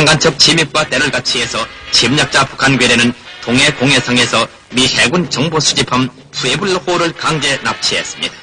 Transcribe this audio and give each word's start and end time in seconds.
4월 0.00 0.10
무장간첩 0.10 0.38
침입과 0.38 0.88
때를 0.88 1.10
같이해서 1.10 1.66
침략자 1.92 2.46
북한 2.46 2.78
괴뢰는 2.78 3.12
동해 3.42 3.70
공해상에서 3.72 4.46
미 4.70 4.86
해군 4.86 5.28
정보 5.28 5.60
수집함 5.60 6.08
푸에블호를 6.32 7.12
강제 7.12 7.56
납치했습니다. 7.62 8.34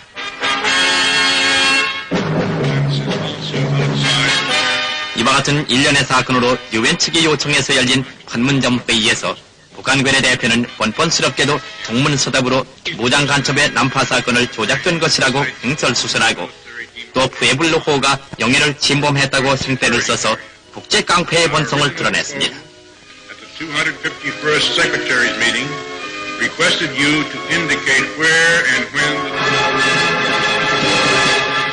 이와 5.17 5.31
같은 5.33 5.67
일련의 5.69 6.03
사건으로 6.05 6.57
유엔 6.73 6.97
측이 6.97 7.25
요청해서 7.25 7.75
열린 7.75 8.05
판문점 8.27 8.79
회의에서 8.87 9.35
북한 9.75 10.03
괴뢰 10.03 10.21
대표는 10.21 10.65
뻔뻔스럽게도 10.77 11.59
동문서답으로 11.85 12.65
무장 12.97 13.25
간첩의 13.25 13.71
난파 13.71 14.05
사건을 14.05 14.47
조작된 14.51 14.99
것이라고 14.99 15.45
횡설수설하고 15.63 16.49
또 17.13 17.27
푸에블로호가 17.27 18.19
영해를 18.39 18.77
침범했다고 18.77 19.55
생떼를 19.55 20.01
써서 20.01 20.35
국제 20.77 21.01
깡패의 21.01 21.49
본성을 21.49 21.95
드러냈습니다. 21.95 22.55
at 22.55 22.61
the 23.39 23.47
251st 23.57 24.77
Secretaries 24.77 25.35
meeting 25.39 25.67
requested 26.37 26.93
you 26.93 27.25
to 27.31 27.37
indicate 27.49 28.05
where 28.21 28.61
and 28.75 28.85
when 28.93 29.17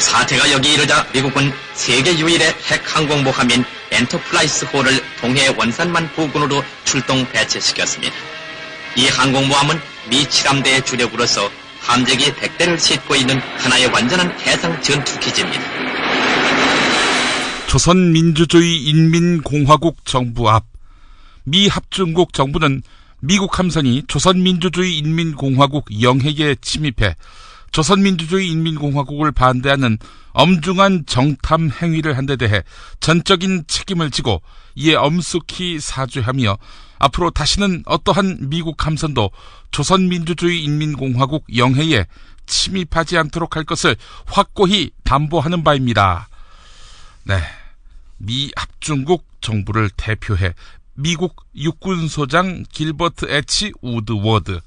사태가 0.01 0.51
여기 0.53 0.73
이르자 0.73 1.07
미국은 1.13 1.53
세계 1.75 2.19
유일의 2.19 2.55
핵 2.71 2.97
항공모함인 2.97 3.67
엔터프라이즈 3.91 4.65
호를 4.73 4.99
동해 5.21 5.49
원산만 5.49 6.11
부근으로 6.15 6.65
출동 6.87 7.31
배치시켰습니다. 7.31 8.15
이 8.97 9.09
항공모함은 9.09 9.79
미 10.09 10.27
칠함대의 10.27 10.83
주력으로서 10.87 11.51
함재기 11.81 12.33
100대를 12.33 12.81
싣고 12.81 13.17
있는 13.17 13.39
하나의 13.59 13.89
완전한 13.89 14.35
해상 14.47 14.81
전투기지입니다. 14.81 15.84
조선민주주의 17.75 18.85
인민공화국 18.85 20.05
정부 20.05 20.49
앞 20.49 20.65
미 21.43 21.67
합중국 21.67 22.33
정부는 22.33 22.85
미국 23.19 23.59
함선이 23.59 24.05
조선민주주의 24.07 24.97
인민공화국 24.97 26.01
영해에 26.01 26.55
침입해 26.61 27.17
조선민주주의 27.73 28.49
인민공화국을 28.49 29.33
반대하는 29.33 29.99
엄중한 30.35 31.07
정탐 31.07 31.71
행위를 31.83 32.17
한 32.17 32.27
데 32.27 32.37
대해 32.37 32.63
전적인 33.01 33.65
책임을 33.67 34.13
지고 34.13 34.41
이에 34.77 34.95
엄숙히 34.95 35.81
사죄하며 35.81 36.57
앞으로 37.01 37.31
다시는 37.33 37.83
어떠한 37.87 38.51
미국 38.51 38.87
함선도 38.87 39.33
조선민주주의 39.73 40.63
인민공화국 40.63 41.45
영해에 41.57 42.07
침입하지 42.47 43.19
않도록 43.19 43.57
할 43.57 43.65
것을 43.65 43.97
확고히 44.27 44.93
담보하는 45.03 45.65
바입니다. 45.65 46.29
네. 47.25 47.43
미 48.25 48.51
합중국 48.57 49.27
정부를 49.41 49.91
대표해 49.97 50.55
미국 50.95 51.45
육군소장 51.55 52.65
길버트 52.71 53.27
에치 53.29 53.73
우드워드. 53.81 54.61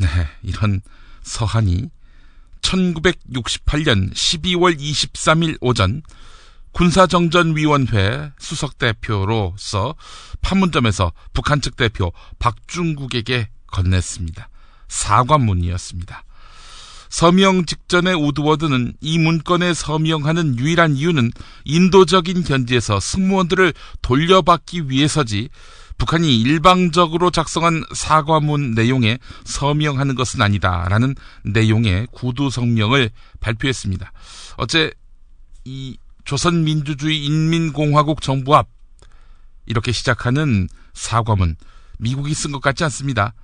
네, 0.00 0.08
이런 0.42 0.80
서한이 1.22 1.90
1968년 2.60 4.12
12월 4.12 4.78
23일 4.78 5.58
오전 5.60 6.02
군사정전위원회 6.72 8.32
수석대표로서 8.38 9.94
판문점에서 10.40 11.12
북한 11.32 11.60
측 11.60 11.76
대표 11.76 12.12
박중국에게 12.38 13.48
건넸습니다. 13.68 14.46
사과문이었습니다. 14.88 16.24
서명 17.14 17.64
직전의 17.64 18.16
우드워드는 18.16 18.94
이 19.00 19.18
문건에 19.18 19.72
서명하는 19.72 20.58
유일한 20.58 20.96
이유는 20.96 21.30
인도적인 21.64 22.42
견지에서 22.42 22.98
승무원들을 22.98 23.72
돌려받기 24.02 24.90
위해서지 24.90 25.48
북한이 25.96 26.40
일방적으로 26.40 27.30
작성한 27.30 27.84
사과문 27.94 28.72
내용에 28.72 29.18
서명하는 29.44 30.16
것은 30.16 30.42
아니다라는 30.42 31.14
내용의 31.44 32.08
구두 32.10 32.50
성명을 32.50 33.10
발표했습니다. 33.38 34.12
어제 34.56 34.90
이 35.64 35.96
조선민주주의 36.24 37.24
인민공화국 37.24 38.22
정부 38.22 38.56
앞 38.56 38.66
이렇게 39.66 39.92
시작하는 39.92 40.68
사과문 40.94 41.54
미국이 42.00 42.34
쓴 42.34 42.50
것 42.50 42.60
같지 42.60 42.82
않습니다. 42.82 43.34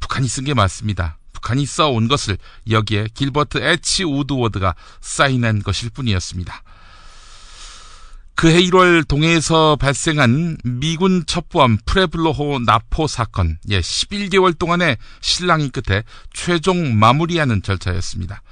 북한이 0.00 0.28
쓴 0.28 0.44
게 0.44 0.52
맞습니다. 0.52 1.16
북한이 1.38 1.66
써온 1.66 2.08
것을 2.08 2.36
여기에 2.68 3.08
길버트 3.14 3.58
에치 3.58 4.04
우드워드가 4.04 4.74
사인한 5.00 5.62
것일 5.62 5.90
뿐이었습니다. 5.90 6.62
그해 8.34 8.60
1월 8.62 9.06
동해에서 9.06 9.74
발생한 9.76 10.58
미군 10.62 11.26
첩보함 11.26 11.78
프레블로호 11.84 12.60
나포 12.60 13.08
사건, 13.08 13.58
예, 13.70 13.80
11개월 13.80 14.56
동안의 14.56 14.96
실랑이 15.20 15.70
끝에 15.70 16.04
최종 16.32 16.96
마무리하는 16.96 17.62
절차였습니다. 17.62 18.42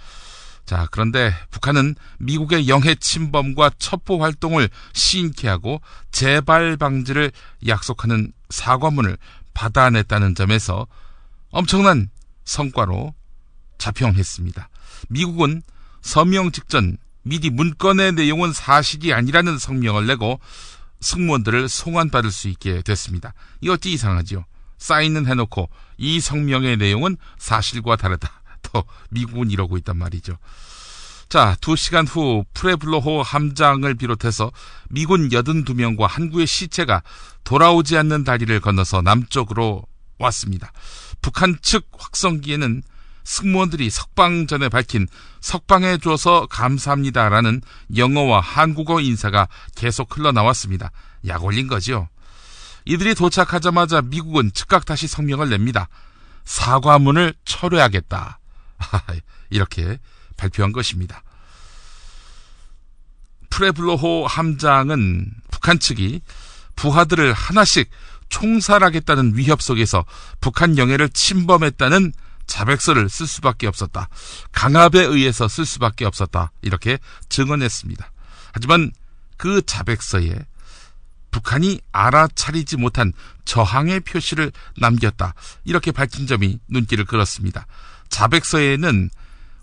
자, 0.64 0.88
그런데 0.90 1.32
북한은 1.52 1.94
미국의 2.18 2.68
영해 2.68 2.96
침범과 2.96 3.70
첩보 3.78 4.20
활동을 4.20 4.68
시인케 4.92 5.46
하고 5.46 5.80
재발 6.10 6.76
방지를 6.76 7.30
약속하는 7.68 8.32
사과문을 8.50 9.16
받아냈다는 9.54 10.34
점에서 10.34 10.88
엄청난 11.50 12.10
성과로 12.46 13.14
자평했습니다. 13.76 14.70
미국은 15.10 15.62
서명 16.00 16.50
직전 16.52 16.96
미리 17.22 17.50
문건의 17.50 18.12
내용은 18.12 18.52
사실이 18.52 19.12
아니라는 19.12 19.58
성명을 19.58 20.06
내고 20.06 20.40
승무원들을 21.00 21.68
송환받을 21.68 22.30
수 22.30 22.48
있게 22.48 22.80
됐습니다. 22.82 23.34
이 23.60 23.68
어찌 23.68 23.92
이상하지요? 23.92 24.44
사인은 24.78 25.26
해놓고 25.26 25.68
이 25.98 26.20
성명의 26.20 26.76
내용은 26.76 27.16
사실과 27.38 27.96
다르다. 27.96 28.42
또 28.62 28.84
미국은 29.10 29.50
이러고 29.50 29.76
있단 29.78 29.96
말이죠. 29.96 30.38
자, 31.28 31.56
두 31.60 31.74
시간 31.74 32.06
후 32.06 32.44
프레블로호 32.54 33.22
함장을 33.22 33.92
비롯해서 33.96 34.52
미군 34.88 35.28
82명과 35.28 36.06
한구의 36.06 36.46
시체가 36.46 37.02
돌아오지 37.42 37.96
않는 37.98 38.22
다리를 38.22 38.58
건너서 38.60 39.02
남쪽으로 39.02 39.84
왔습니다. 40.18 40.72
북한 41.26 41.58
측 41.60 41.88
확성기에는 41.98 42.84
승무원들이 43.24 43.90
석방 43.90 44.46
전에 44.46 44.68
밝힌 44.68 45.08
석방해 45.40 45.98
줘서 45.98 46.46
감사합니다라는 46.46 47.62
영어와 47.96 48.38
한국어 48.38 49.00
인사가 49.00 49.48
계속 49.74 50.16
흘러나왔습니다. 50.16 50.92
약 51.26 51.42
올린 51.42 51.66
거죠. 51.66 52.08
이들이 52.84 53.16
도착하자마자 53.16 54.02
미국은 54.02 54.52
즉각 54.54 54.84
다시 54.84 55.08
성명을 55.08 55.50
냅니다. 55.50 55.88
사과문을 56.44 57.34
철회하겠다. 57.44 58.38
이렇게 59.50 59.98
발표한 60.36 60.70
것입니다. 60.70 61.24
프레블로호 63.50 64.28
함장은 64.28 65.32
북한 65.50 65.80
측이 65.80 66.20
부하들을 66.76 67.32
하나씩 67.32 67.90
총살하겠다는 68.28 69.36
위협 69.36 69.62
속에서 69.62 70.04
북한 70.40 70.78
영해를 70.78 71.08
침범했다는 71.08 72.12
자백서를 72.46 73.08
쓸 73.08 73.26
수밖에 73.26 73.66
없었다. 73.66 74.08
강압에 74.52 75.00
의해서 75.00 75.48
쓸 75.48 75.66
수밖에 75.66 76.04
없었다. 76.04 76.52
이렇게 76.62 76.98
증언했습니다. 77.28 78.10
하지만 78.52 78.92
그 79.36 79.62
자백서에 79.64 80.38
북한이 81.30 81.80
알아차리지 81.92 82.78
못한 82.78 83.12
저항의 83.44 84.00
표시를 84.00 84.52
남겼다. 84.78 85.34
이렇게 85.64 85.92
밝힌 85.92 86.26
점이 86.26 86.58
눈길을 86.68 87.04
끌었습니다. 87.04 87.66
자백서에는 88.08 89.10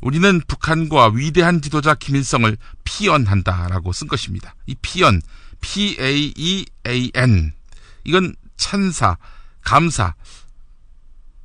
우리는 0.02 0.42
북한과 0.48 1.14
위대한 1.16 1.62
지도자 1.62 1.96
김일성을 1.96 2.58
피언한다라고 2.84 3.94
쓴 3.94 4.08
것입니다. 4.08 4.54
이 4.68 4.76
피언, 4.82 5.22
P-A-E-A-N. 5.62 7.54
이건 8.04 8.36
찬사, 8.64 9.18
감사, 9.62 10.16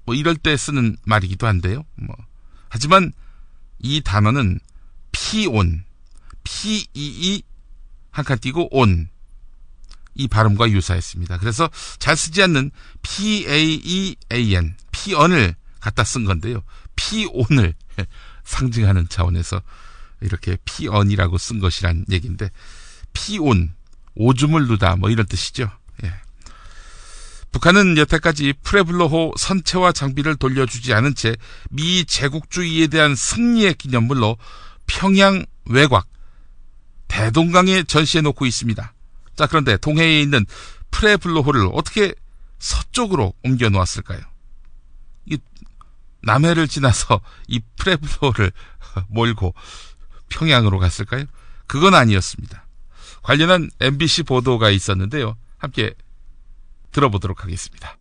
뭐 0.05 0.15
이럴 0.15 0.37
때 0.37 0.57
쓰는 0.57 0.97
말이기도 1.05 1.49
한데요. 1.49 1.85
뭐. 1.97 2.15
하지만 2.69 3.13
이 3.81 4.01
단어는 4.03 4.61
pee 5.11 5.48
on, 5.48 5.85
P-E-E 6.45 7.43
한 8.13 8.25
칸 8.25 8.39
띄고 8.39 8.69
on. 8.71 9.09
이 10.15 10.27
발음과 10.29 10.71
유사했습니다. 10.71 11.39
그래서 11.39 11.69
잘 11.99 12.17
쓰지 12.17 12.41
않는 12.45 12.71
P-A-E-A-N, 13.03 14.77
paean을 14.93 15.55
갖다 15.81 16.05
쓴 16.05 16.25
건데요. 16.25 16.63
pee 16.97 17.26
on을 17.26 17.75
상징하는 18.45 19.09
차원에서 19.09 19.61
이렇게 20.21 20.57
paean이라고 20.65 21.37
쓴 21.39 21.59
것이란 21.61 22.05
얘기인데, 22.11 22.51
pee 23.13 23.44
on, 23.44 23.75
오줌을 24.15 24.67
누다, 24.69 24.97
뭐 24.97 25.11
이런 25.11 25.27
뜻이죠. 25.27 25.71
예. 26.05 26.13
북한은 27.51 27.97
여태까지 27.97 28.55
프레블로호 28.63 29.35
선체와 29.37 29.93
장비를 29.93 30.37
돌려주지 30.37 30.93
않은 30.95 31.15
채 31.15 31.35
미 31.71 32.05
제국주의에 32.05 32.89
대한 32.89 33.15
승리의 33.15 33.75
기념물로 33.75 34.37
평양 34.87 35.45
외곽, 35.67 36.07
대동강에 37.09 37.85
전시해 37.85 38.23
놓고 38.23 38.47
있습니다. 38.47 38.95
자, 39.37 39.47
그런데 39.47 39.77
동해에 39.77 40.21
있는 40.21 40.45
프레블로호를 40.91 41.71
어떻게 41.73 42.15
서쪽으로 42.59 43.35
옮겨 43.45 43.69
놓았을까요? 43.69 44.21
이 45.27 45.39
남해를 46.23 46.69
지나서 46.69 47.21
이 47.47 47.61
프레블로호를 47.77 48.53
몰고 49.09 49.55
평양으로 50.29 50.79
갔을까요? 50.79 51.25
그건 51.67 51.95
아니었습니다. 51.95 52.67
관련한 53.23 53.71
MBC 53.81 54.25
보도가 54.25 54.71
있었는데요. 54.71 55.37
함께 55.59 55.95
들어보도록 56.93 57.45
하겠습니다. 57.45 57.97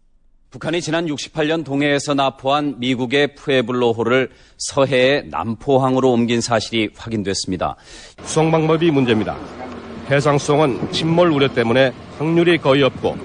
북한이 0.50 0.82
지난 0.82 1.06
68년 1.08 1.66
동해에서 1.66 2.14
납포한 2.14 2.80
미국의 2.80 3.36
푸에블로호를 3.36 4.32
서해의 4.58 5.28
남포항으로 5.30 6.12
옮긴 6.12 6.40
사실이 6.40 6.90
확인됐습니다. 6.96 7.76
수송 8.24 8.50
방법이 8.50 8.90
문제입니다. 8.90 9.38
해상 10.10 10.38
수송은 10.38 10.92
침몰 10.94 11.32
우려 11.32 11.54
때문에 11.54 11.92
확률이 12.18 12.58
거의 12.58 12.82
없고 12.84 13.18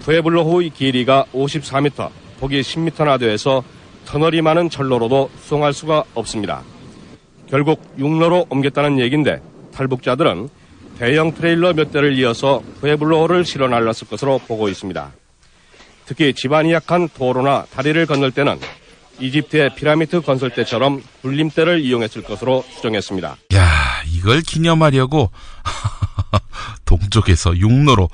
푸에블로호의 0.00 0.70
길이가 0.70 1.24
54m, 1.32 2.10
폭이 2.38 2.60
10m나 2.60 3.18
돼서 3.18 3.64
터널이 4.04 4.42
많은 4.42 4.68
철로로도 4.68 5.30
수송할 5.40 5.72
수가 5.72 6.04
없습니다. 6.14 6.62
결국 7.48 7.82
육로로 7.98 8.46
옮겼다는 8.50 8.98
얘기인데 9.00 9.40
탈북자들은 9.72 10.50
대형 10.98 11.32
트레일러 11.32 11.74
몇 11.74 11.92
대를 11.92 12.18
이어서 12.18 12.60
푸에블로호를 12.80 13.44
실어 13.44 13.68
날랐을 13.68 14.08
것으로 14.10 14.38
보고 14.38 14.68
있습니다. 14.68 15.12
특히 16.06 16.34
지반이 16.34 16.72
약한 16.72 17.08
도로나 17.08 17.66
다리를 17.72 18.04
건널 18.06 18.32
때는 18.32 18.58
이집트의 19.20 19.76
피라미드 19.76 20.22
건설 20.22 20.50
때처럼 20.50 21.02
굴림대를 21.22 21.80
이용했을 21.80 22.22
것으로 22.22 22.64
추정했습니다. 22.74 23.36
야, 23.54 24.02
이걸 24.06 24.40
기념하려고 24.40 25.30
동쪽에서 26.84 27.56
육로로 27.56 28.10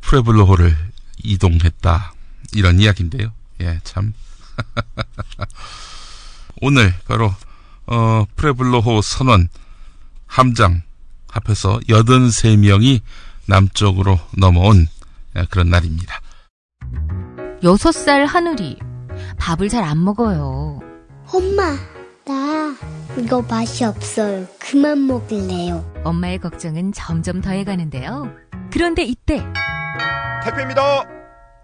프레블로호를 0.00 0.76
이동했다. 1.24 2.12
이런 2.54 2.78
이야기인데요. 2.78 3.32
예, 3.62 3.80
참. 3.82 4.12
오늘 6.60 6.94
바로 7.08 7.34
어, 7.86 8.24
프레블로호 8.36 9.02
선원 9.02 9.48
함장 10.26 10.82
합해서 11.32 11.80
83명이 11.88 13.00
남쪽으로 13.46 14.18
넘어온 14.38 14.86
예, 15.36 15.46
그런 15.50 15.70
날입니다. 15.70 16.20
여섯 17.64 17.92
살 17.92 18.26
하늘이 18.26 18.78
밥을 19.38 19.68
잘 19.68 19.82
안 19.84 20.02
먹어요. 20.04 20.80
엄마, 21.32 21.76
나 22.26 22.76
이거 23.18 23.42
맛이 23.42 23.84
없어요. 23.84 24.46
그만 24.58 25.06
먹을래요. 25.06 25.84
엄마의 26.04 26.38
걱정은 26.38 26.92
점점 26.92 27.40
더해가는데요. 27.40 28.30
그런데 28.70 29.02
이때 29.04 29.42
택배입니다. 30.44 30.82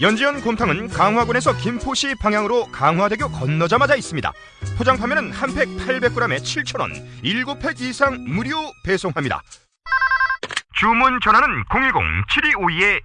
연지연 0.00 0.40
곰탕은 0.40 0.88
강화군에서 0.88 1.54
김포시 1.58 2.14
방향으로 2.14 2.66
강화대교 2.72 3.30
건너자마자 3.32 3.96
있습니다. 3.96 4.32
포장 4.78 4.96
판매는 4.96 5.30
한 5.32 5.54
팩 5.54 5.68
800g에 5.76 6.38
7,000원, 6.38 7.22
7팩 7.22 7.80
이상 7.82 8.24
무료 8.24 8.56
배송합니다. 8.84 9.42
주문 10.78 11.18
전화는 11.22 11.64
010-7252-1114, 11.64 13.02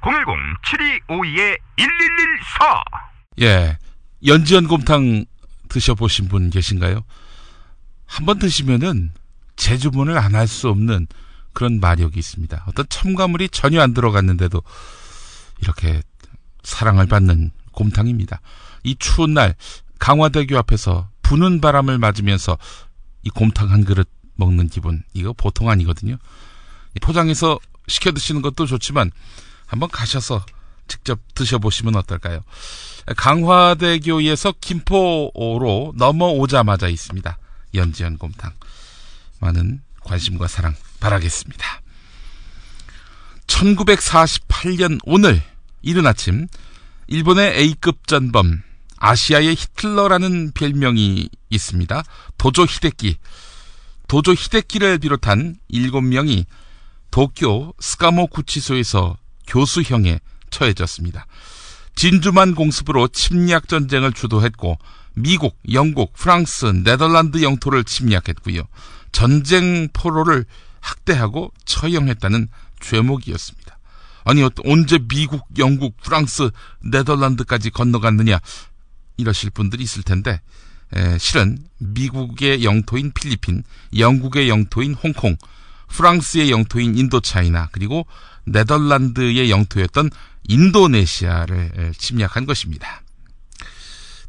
010-7252-1114. 0.00 2.82
예. 3.42 3.78
연지연 4.26 4.66
곰탕 4.66 5.24
드셔보신 5.68 6.26
분 6.28 6.50
계신가요? 6.50 7.04
한 8.06 8.26
번 8.26 8.38
드시면은 8.40 9.12
재주문을 9.56 10.18
안 10.18 10.34
할 10.34 10.46
수 10.48 10.68
없는 10.68 11.06
그런 11.52 11.78
마력이 11.80 12.18
있습니다. 12.18 12.64
어떤 12.66 12.84
첨가물이 12.88 13.48
전혀 13.50 13.80
안 13.80 13.94
들어갔는데도 13.94 14.60
이렇게 15.62 16.02
사랑을 16.62 17.06
받는 17.06 17.50
곰탕입니다. 17.72 18.40
이 18.84 18.96
추운 18.98 19.32
날 19.34 19.54
강화대교 19.98 20.58
앞에서 20.58 21.08
부는 21.22 21.60
바람을 21.60 21.98
맞으면서 21.98 22.58
이 23.22 23.30
곰탕 23.30 23.70
한 23.70 23.84
그릇 23.84 24.08
먹는 24.34 24.68
기분 24.68 25.02
이거 25.14 25.32
보통 25.32 25.70
아니거든요. 25.70 26.18
포장해서 27.00 27.58
시켜 27.88 28.12
드시는 28.12 28.42
것도 28.42 28.66
좋지만 28.66 29.10
한번 29.66 29.88
가셔서 29.88 30.44
직접 30.88 31.20
드셔보시면 31.34 31.96
어떨까요? 31.96 32.40
강화대교에서 33.16 34.52
김포로 34.60 35.94
넘어오자마자 35.96 36.88
있습니다. 36.88 37.38
연지연 37.74 38.18
곰탕. 38.18 38.52
많은 39.40 39.80
관심과 40.00 40.48
사랑 40.48 40.74
바라겠습니다. 41.00 41.80
1948년 43.46 44.98
오늘 45.04 45.42
이른 45.82 46.06
아침 46.06 46.46
일본의 47.08 47.58
A급 47.58 48.06
전범 48.06 48.62
아시아의 48.96 49.50
히틀러라는 49.56 50.52
별명이 50.52 51.28
있습니다. 51.50 52.04
도조 52.38 52.64
히데키. 52.64 53.16
도조 54.06 54.32
히데키를 54.32 54.98
비롯한 54.98 55.56
7명이 55.72 56.44
도쿄 57.10 57.74
스카모 57.80 58.28
구치소에서 58.28 59.16
교수형에 59.48 60.20
처해졌습니다. 60.50 61.26
진주만 61.94 62.54
공습으로 62.54 63.08
침략 63.08 63.68
전쟁을 63.68 64.12
주도했고 64.12 64.78
미국, 65.14 65.58
영국, 65.72 66.14
프랑스, 66.14 66.66
네덜란드 66.66 67.42
영토를 67.42 67.84
침략했고요. 67.84 68.62
전쟁 69.10 69.88
포로를 69.92 70.44
학대하고 70.80 71.52
처형했다는 71.64 72.48
죄목이었습니다. 72.80 73.61
아니 74.24 74.42
언제 74.64 74.98
미국, 74.98 75.46
영국, 75.58 75.96
프랑스, 76.00 76.50
네덜란드까지 76.80 77.70
건너갔느냐 77.70 78.38
이러실 79.16 79.50
분들이 79.50 79.82
있을 79.82 80.02
텐데 80.02 80.40
에, 80.94 81.18
실은 81.18 81.58
미국의 81.78 82.64
영토인 82.64 83.12
필리핀, 83.12 83.64
영국의 83.96 84.48
영토인 84.48 84.94
홍콩, 84.94 85.36
프랑스의 85.88 86.50
영토인 86.50 86.96
인도차이나 86.96 87.68
그리고 87.72 88.06
네덜란드의 88.44 89.50
영토였던 89.50 90.10
인도네시아를 90.48 91.92
침략한 91.96 92.46
것입니다. 92.46 93.02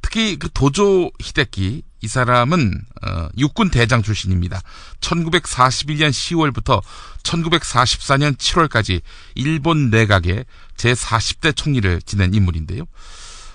특히 0.04 0.38
그 0.38 0.50
도조 0.54 1.10
히데키 1.20 1.82
이 2.02 2.08
사람은 2.08 2.86
어, 3.02 3.30
육군 3.38 3.72
대장 3.72 4.04
출신입니다. 4.04 4.62
1941년 5.00 6.12
10월부터 6.12 6.84
1944년 7.24 8.36
7월까지 8.38 9.02
일본 9.34 9.90
내각의 9.90 10.46
제40대 10.76 11.56
총리를 11.56 12.02
지낸 12.04 12.34
인물인데요. 12.34 12.84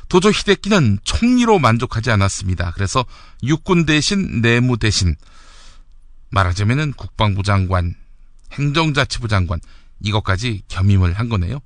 도조 0.09 0.31
히데키는 0.31 1.01
총리로 1.05 1.59
만족하지 1.59 2.11
않았습니다. 2.11 2.73
그래서 2.75 3.05
육군 3.43 3.85
대신 3.85 4.41
내무 4.41 4.79
대신 4.79 5.15
말하자면은 6.31 6.95
국방부 6.95 7.43
장관, 7.43 7.95
행정자치부 8.53 9.29
장관 9.29 9.61
이것까지 10.01 10.63
겸임을 10.69 11.13
한 11.13 11.29
거네요. 11.29 11.61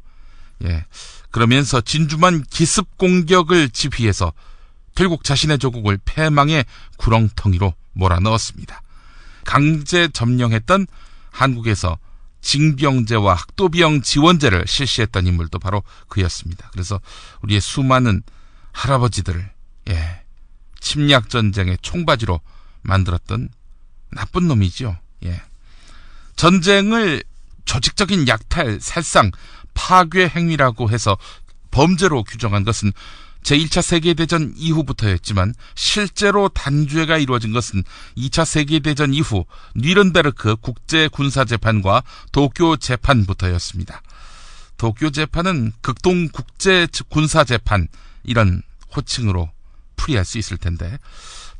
예. 0.64 0.84
그러면서 1.30 1.80
진주만 1.80 2.42
기습 2.50 2.98
공격을 2.98 3.70
지휘해서 3.70 4.32
결국 4.94 5.24
자신의 5.24 5.58
조국을 5.58 5.98
패망의 6.04 6.64
구렁텅이로 6.96 7.74
몰아넣었습니다. 7.92 8.82
강제 9.44 10.08
점령했던 10.08 10.86
한국에서 11.30 11.98
징병제와 12.42 13.34
학도병 13.34 14.02
지원제를 14.02 14.64
실시했던 14.66 15.26
인물도 15.26 15.58
바로 15.58 15.82
그였습니다. 16.08 16.68
그래서 16.72 17.00
우리의 17.42 17.60
수많은 17.60 18.22
할아버지들을 18.72 19.50
예, 19.90 20.22
침략 20.80 21.28
전쟁의 21.30 21.78
총바지로 21.82 22.40
만들었던 22.82 23.48
나쁜 24.10 24.48
놈이죠. 24.48 24.96
예. 25.24 25.40
전쟁을 26.36 27.22
조직적인 27.64 28.26
약탈, 28.28 28.80
살상, 28.80 29.30
파괴 29.74 30.28
행위라고 30.28 30.90
해서 30.90 31.16
범죄로 31.70 32.24
규정한 32.24 32.64
것은 32.64 32.92
제1차 33.42 33.82
세계대전 33.82 34.54
이후부터였지만 34.56 35.54
실제로 35.74 36.48
단죄가 36.48 37.18
이루어진 37.18 37.52
것은 37.52 37.82
2차 38.16 38.44
세계대전 38.44 39.14
이후 39.14 39.44
뉘른베르크 39.74 40.56
국제군사재판과 40.56 42.02
도쿄 42.30 42.76
재판부터였습니다. 42.76 44.02
도쿄 44.76 45.10
재판은 45.10 45.72
극동 45.80 46.28
국제 46.28 46.86
군사 47.08 47.44
재판 47.44 47.88
이런 48.24 48.62
호칭으로 48.96 49.50
풀이할 49.96 50.24
수 50.24 50.38
있을 50.38 50.56
텐데 50.56 50.98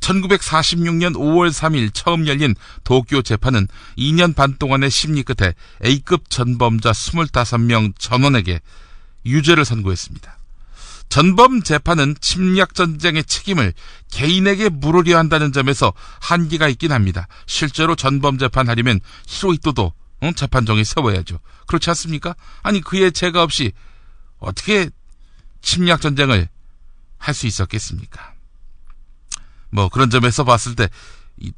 1946년 0.01 1.13
5월 1.15 1.49
3일 1.49 1.91
처음 1.93 2.27
열린 2.27 2.55
도쿄 2.83 3.21
재판은 3.21 3.67
2년 3.97 4.35
반 4.35 4.57
동안의 4.57 4.91
심리 4.91 5.23
끝에 5.23 5.53
A급 5.85 6.29
전범자 6.29 6.91
25명 6.91 7.93
전원에게 7.97 8.59
유죄를 9.25 9.63
선고했습니다. 9.63 10.37
전범 11.09 11.61
재판은 11.61 12.15
침략 12.21 12.73
전쟁의 12.73 13.23
책임을 13.25 13.73
개인에게 14.11 14.69
물으려 14.69 15.17
한다는 15.17 15.51
점에서 15.51 15.93
한계가 16.21 16.67
있긴 16.69 16.91
합니다. 16.91 17.27
실제로 17.45 17.95
전범 17.95 18.37
재판하려면 18.37 18.99
히로이토도 19.27 19.93
응? 20.23 20.33
재판정에 20.33 20.83
세워야죠. 20.83 21.39
그렇지 21.67 21.89
않습니까? 21.91 22.35
아니 22.61 22.81
그의 22.81 23.11
죄가 23.11 23.43
없이 23.43 23.73
어떻게 24.39 24.89
침략 25.61 26.01
전쟁을 26.01 26.49
할 27.17 27.33
수 27.33 27.47
있었겠습니까? 27.47 28.33
뭐 29.69 29.87
그런 29.89 30.09
점에서 30.09 30.43
봤을 30.43 30.75
때 30.75 30.89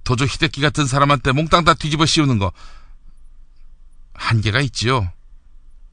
도조 0.04 0.25
히데키 0.25 0.62
같은 0.62 0.86
사람한테 0.86 1.32
몽땅 1.32 1.64
다 1.64 1.74
뒤집어 1.74 2.06
씌우는 2.06 2.38
거 2.38 2.52
한계가 4.14 4.62
있지요. 4.62 5.12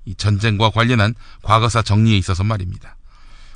이 0.05 0.15
전쟁과 0.15 0.71
관련한 0.71 1.15
과거사 1.43 1.83
정리에 1.83 2.17
있어서 2.19 2.45
말입니다. 2.45 2.97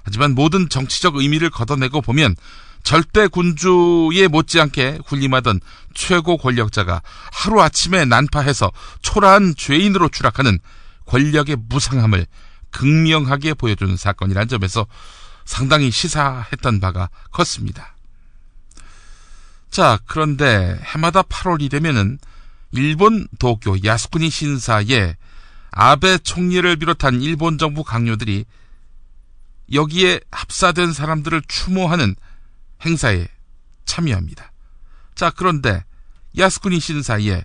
하지만 0.06 0.36
모든 0.36 0.68
정치적 0.68 1.16
의미를 1.16 1.50
걷어내고 1.50 2.00
보면 2.00 2.36
절대 2.84 3.26
군주에 3.26 4.28
못지않게 4.28 5.00
군림하던 5.04 5.60
최고 5.94 6.36
권력자가 6.36 7.02
하루아침에 7.32 8.04
난파해서 8.04 8.70
초라한 9.02 9.56
죄인으로 9.56 10.08
추락하는 10.08 10.60
권력의 11.06 11.56
무상함을 11.68 12.24
극명하게 12.70 13.54
보여주는 13.54 13.96
사건이라는 13.96 14.46
점에서 14.46 14.86
상당히 15.44 15.90
시사했던 15.90 16.78
바가 16.78 17.08
컸습니다. 17.32 17.96
자, 19.68 19.98
그런데 20.06 20.78
해마다 20.84 21.22
8월이 21.22 21.68
되면은 21.68 22.20
일본 22.70 23.26
도쿄 23.40 23.76
야스쿠니 23.84 24.30
신사에 24.30 25.16
아베 25.72 26.18
총리를 26.18 26.76
비롯한 26.76 27.20
일본 27.22 27.58
정부 27.58 27.82
강요들이 27.82 28.44
여기에 29.72 30.20
합사된 30.30 30.92
사람들을 30.92 31.42
추모하는 31.48 32.14
행사에 32.84 33.26
참여합니다. 33.84 34.52
자, 35.14 35.30
그런데 35.30 35.84
야스쿠니 36.36 36.80
신사에 36.80 37.44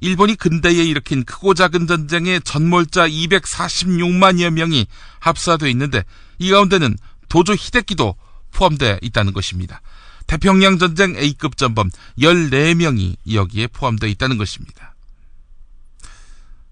일본이 0.00 0.36
근대에 0.36 0.84
일으킨 0.84 1.24
크고 1.24 1.54
작은 1.54 1.86
전쟁의 1.86 2.42
전몰자 2.42 3.08
246만여 3.08 4.50
명이 4.50 4.86
합사되어 5.18 5.68
있는데 5.70 6.04
이 6.38 6.50
가운데는 6.50 6.96
도조 7.28 7.54
히데키도 7.54 8.14
포함되어 8.52 8.98
있다는 9.02 9.32
것입니다. 9.32 9.80
태평양 10.26 10.78
전쟁 10.78 11.16
A급 11.16 11.56
전범 11.56 11.90
14명이 12.18 13.16
여기에 13.32 13.68
포함되어 13.68 14.08
있다는 14.10 14.38
것입니다. 14.38 14.94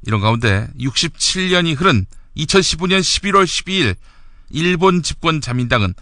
이런 0.02 0.20
가운데 0.20 0.68
67년이 0.78 1.76
흐른 1.76 2.06
2015년 2.36 3.00
11월 3.00 3.44
12일 3.44 3.96
일본 4.50 5.02
집권 5.02 5.40
자민당은 5.40 5.94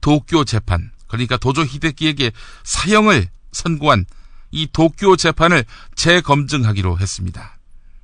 도쿄 0.00 0.44
재판, 0.44 0.90
그러니까 1.06 1.36
도조 1.36 1.62
히데키에게 1.64 2.32
사형을 2.64 3.28
선고한 3.52 4.04
이 4.50 4.68
도쿄 4.72 5.16
재판을 5.16 5.64
재검증하기로 5.94 6.98
했습니다. 6.98 7.58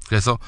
그래서 0.06 0.38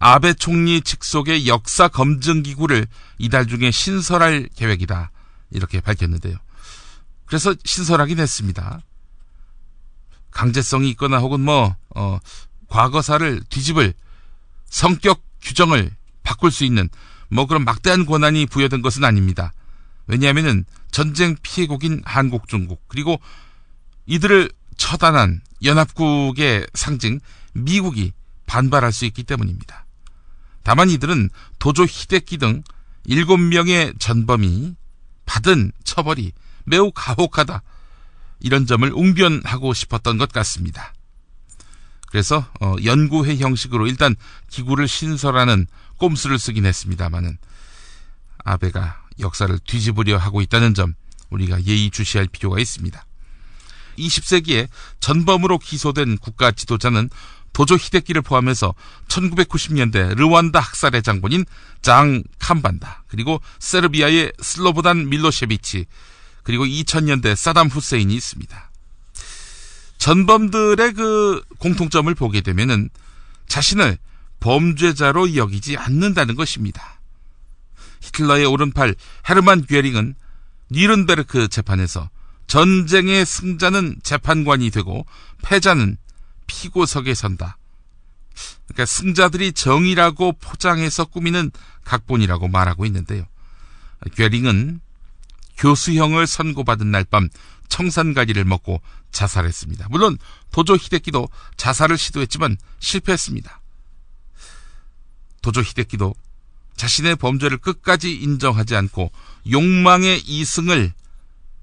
아베 0.00 0.34
총리 0.34 0.80
직속의 0.80 1.46
역사 1.46 1.88
검증 1.88 2.42
기구를 2.42 2.86
이달 3.18 3.46
중에 3.46 3.70
신설할 3.70 4.48
계획이다. 4.54 5.10
이렇게 5.50 5.80
밝혔는데요. 5.80 6.36
그래서 7.26 7.54
신설하긴 7.64 8.18
했습니다. 8.18 8.80
강제성이 10.30 10.90
있거나 10.90 11.18
혹은 11.18 11.40
뭐, 11.40 11.76
어, 11.94 12.18
과거사를 12.68 13.42
뒤집을 13.48 13.92
성격 14.66 15.22
규정을 15.42 15.90
바꿀 16.22 16.50
수 16.50 16.64
있는 16.64 16.88
뭐 17.32 17.46
그런 17.46 17.64
막대한 17.64 18.04
권한이 18.04 18.46
부여된 18.46 18.82
것은 18.82 19.04
아닙니다. 19.04 19.52
왜냐하면은 20.06 20.64
전쟁 20.90 21.36
피해국인 21.42 22.02
한국, 22.04 22.46
중국 22.46 22.86
그리고 22.88 23.18
이들을 24.06 24.50
처단한 24.76 25.40
연합국의 25.64 26.66
상징 26.74 27.20
미국이 27.54 28.12
반발할 28.46 28.92
수 28.92 29.06
있기 29.06 29.22
때문입니다. 29.24 29.86
다만 30.62 30.90
이들은 30.90 31.30
도조 31.58 31.84
히데키 31.84 32.36
등 32.36 32.62
7명의 33.08 33.98
전범이 33.98 34.74
받은 35.24 35.72
처벌이 35.84 36.32
매우 36.64 36.92
가혹하다. 36.92 37.62
이런 38.40 38.66
점을 38.66 38.90
웅변하고 38.92 39.72
싶었던 39.72 40.18
것 40.18 40.30
같습니다. 40.32 40.92
그래서 42.08 42.44
어, 42.60 42.76
연구회 42.84 43.36
형식으로 43.36 43.86
일단 43.86 44.14
기구를 44.50 44.86
신설하는 44.86 45.66
꼼수를 46.02 46.36
쓰긴 46.40 46.66
했습니다마는 46.66 47.38
아베가 48.44 49.04
역사를 49.20 49.56
뒤집으려 49.60 50.16
하고 50.16 50.40
있다는 50.40 50.74
점 50.74 50.94
우리가 51.30 51.62
예의주시할 51.62 52.26
필요가 52.26 52.58
있습니다. 52.58 53.06
20세기에 53.98 54.68
전범으로 54.98 55.58
기소된 55.58 56.18
국가 56.18 56.50
지도자는 56.50 57.08
도조 57.52 57.76
히데키를 57.76 58.22
포함해서 58.22 58.74
1990년대 59.06 60.16
르완다 60.16 60.58
학살의 60.58 61.04
장본인 61.04 61.44
장 61.82 62.24
캄반다 62.40 63.04
그리고 63.06 63.40
세르비아의 63.60 64.32
슬로보단 64.40 65.08
밀로셰비치 65.08 65.86
그리고 66.42 66.64
2000년대 66.64 67.36
사담 67.36 67.68
후세인이 67.68 68.12
있습니다. 68.12 68.70
전범들의 69.98 70.94
그 70.94 71.44
공통점을 71.58 72.12
보게 72.16 72.40
되면은 72.40 72.90
자신을 73.46 73.98
범죄자로 74.42 75.36
여기지 75.36 75.76
않는다는 75.76 76.34
것입니다. 76.34 77.00
히틀러의 78.00 78.44
오른팔 78.44 78.96
헤르만 79.30 79.64
괴링은 79.66 80.14
니른베르크 80.72 81.48
재판에서 81.48 82.10
전쟁의 82.48 83.24
승자는 83.24 84.00
재판관이 84.02 84.70
되고 84.70 85.06
패자는 85.42 85.96
피고석에 86.46 87.14
선다. 87.14 87.56
그러니까 88.66 88.86
승자들이 88.86 89.52
정의라고 89.52 90.32
포장해서 90.32 91.04
꾸미는 91.04 91.50
각본이라고 91.84 92.48
말하고 92.48 92.84
있는데요. 92.86 93.24
괴링은 94.16 94.80
교수형을 95.56 96.26
선고받은 96.26 96.90
날 96.90 97.04
밤 97.04 97.28
청산가리를 97.68 98.44
먹고 98.44 98.82
자살했습니다. 99.12 99.86
물론 99.90 100.18
도조 100.50 100.74
히데키도 100.76 101.28
자살을 101.56 101.96
시도했지만 101.96 102.56
실패했습니다. 102.80 103.61
도조 105.42 105.60
히데키도 105.60 106.14
자신의 106.76 107.16
범죄를 107.16 107.58
끝까지 107.58 108.14
인정하지 108.14 108.74
않고 108.76 109.12
욕망의 109.50 110.20
이승을 110.20 110.92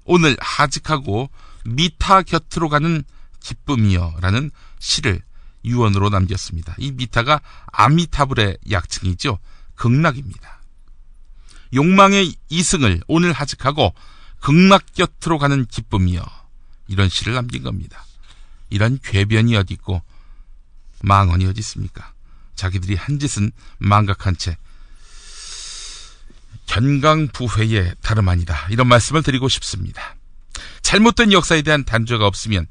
오늘 0.04 0.36
하직하고 0.38 1.30
미타 1.64 2.22
곁으로 2.22 2.68
가는 2.68 3.02
기쁨이여라는 3.40 4.50
시를 4.78 5.20
유언으로 5.64 6.08
남겼습니다. 6.08 6.74
이 6.78 6.92
미타가 6.92 7.40
아미타불의 7.66 8.58
약칭이죠. 8.70 9.38
극락입니다. 9.74 10.60
욕망의 11.74 12.34
이승을 12.48 13.02
오늘 13.06 13.32
하직하고 13.32 13.94
극락 14.40 14.94
곁으로 14.94 15.38
가는 15.38 15.66
기쁨이여 15.66 16.24
이런 16.88 17.08
시를 17.08 17.34
남긴 17.34 17.62
겁니다. 17.62 18.04
이런 18.70 18.98
괴변이 19.02 19.56
어디 19.56 19.74
있고 19.74 20.02
망언이 21.02 21.46
어디 21.46 21.60
있습니까? 21.60 22.12
자기들이 22.60 22.94
한 22.94 23.18
짓은 23.18 23.52
망각한 23.78 24.36
채 24.36 24.58
견강부회의 26.66 27.94
다름 28.02 28.28
아니다. 28.28 28.66
이런 28.68 28.86
말씀을 28.86 29.22
드리고 29.22 29.48
싶습니다. 29.48 30.14
잘못된 30.82 31.32
역사에 31.32 31.62
대한 31.62 31.84
단죄가 31.84 32.26
없으면 32.26 32.66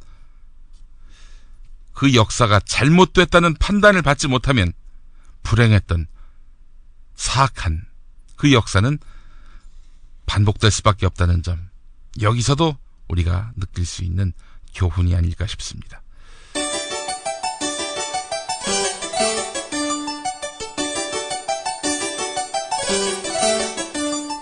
그 1.93 2.13
역사가 2.13 2.59
잘못됐다는 2.59 3.55
판단을 3.55 4.03
받지 4.03 4.27
못하면 4.27 4.73
불행했던 5.41 6.05
사악한 7.15 7.83
그 8.35 8.53
역사는 8.53 8.99
반복될 10.27 10.69
수밖에 10.69 11.07
없다는 11.07 11.41
점 11.41 11.67
여기서도 12.21 12.77
우리가 13.07 13.53
느낄 13.57 13.87
수 13.87 14.03
있는 14.03 14.33
교훈이 14.75 15.15
아닐까 15.15 15.47
싶습니다. 15.47 16.03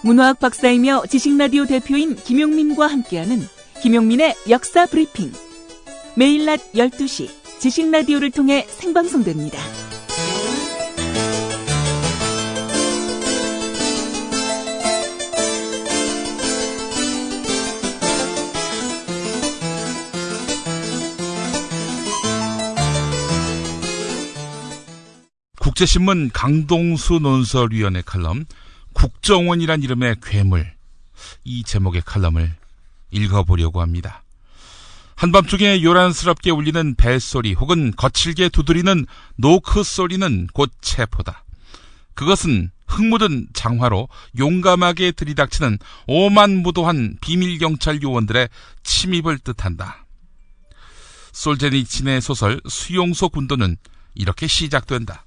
문화학 0.08 0.40
박사이며 0.40 1.04
지식라디오 1.10 1.66
대표인 1.66 2.16
김용민과 2.16 2.88
함께하는 2.88 3.46
김용민의 3.82 4.36
역사 4.50 4.86
브리핑. 4.86 5.34
매일 6.16 6.46
낮 6.46 6.62
12시 6.72 7.30
지식라디오를 7.60 8.32
통해 8.32 8.66
생방송됩니다. 8.70 9.60
국제신문 25.60 26.30
강동수 26.34 27.20
논설위원회 27.20 28.04
칼럼 28.06 28.46
국정원이란 28.98 29.84
이름의 29.84 30.16
괴물 30.24 30.74
이 31.44 31.64
제목의 31.64 32.02
칼럼을 32.04 32.52
읽어보려고 33.12 33.82
합니다. 33.82 34.24
한밤중에 35.16 35.84
요란스럽게 35.84 36.50
울리는 36.50 36.96
벨소리 36.96 37.54
혹은 37.54 37.94
거칠게 37.96 38.50
두드리는 38.50 39.06
노크 39.36 39.84
소리는 39.84 40.48
곧 40.52 40.72
체포다. 40.82 41.44
그것은 42.16 42.72
흙묻은 42.88 43.50
장화로 43.54 44.10
용감하게 44.40 45.12
들이닥치는 45.12 45.78
오만무도한 46.08 47.18
비밀경찰 47.22 48.02
요원들의 48.02 48.50
침입을 48.82 49.38
뜻한다. 49.40 50.08
솔제니친의 51.34 52.22
소설 52.22 52.60
수용소 52.68 53.30
군도는 53.30 53.78
이렇게 54.16 54.48
시작된다. 54.48 55.26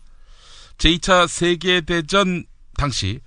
제2차 0.79 1.29
세계대전 1.29 2.45
당시 2.77 3.21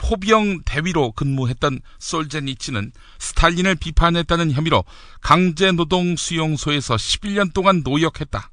포병 0.00 0.62
대위로 0.64 1.12
근무했던 1.12 1.80
솔제니치는 1.98 2.92
스탈린을 3.18 3.74
비판했다는 3.74 4.50
혐의로 4.52 4.82
강제노동 5.20 6.16
수용소에서 6.16 6.96
11년 6.96 7.52
동안 7.52 7.82
노역했다. 7.84 8.50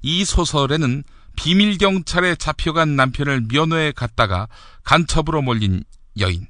이 0.00 0.24
소설에는 0.24 1.04
비밀 1.36 1.76
경찰에 1.76 2.36
잡혀간 2.36 2.96
남편을 2.96 3.42
면회에 3.52 3.92
갔다가 3.92 4.48
간첩으로 4.82 5.42
몰린 5.42 5.84
여인, 6.18 6.46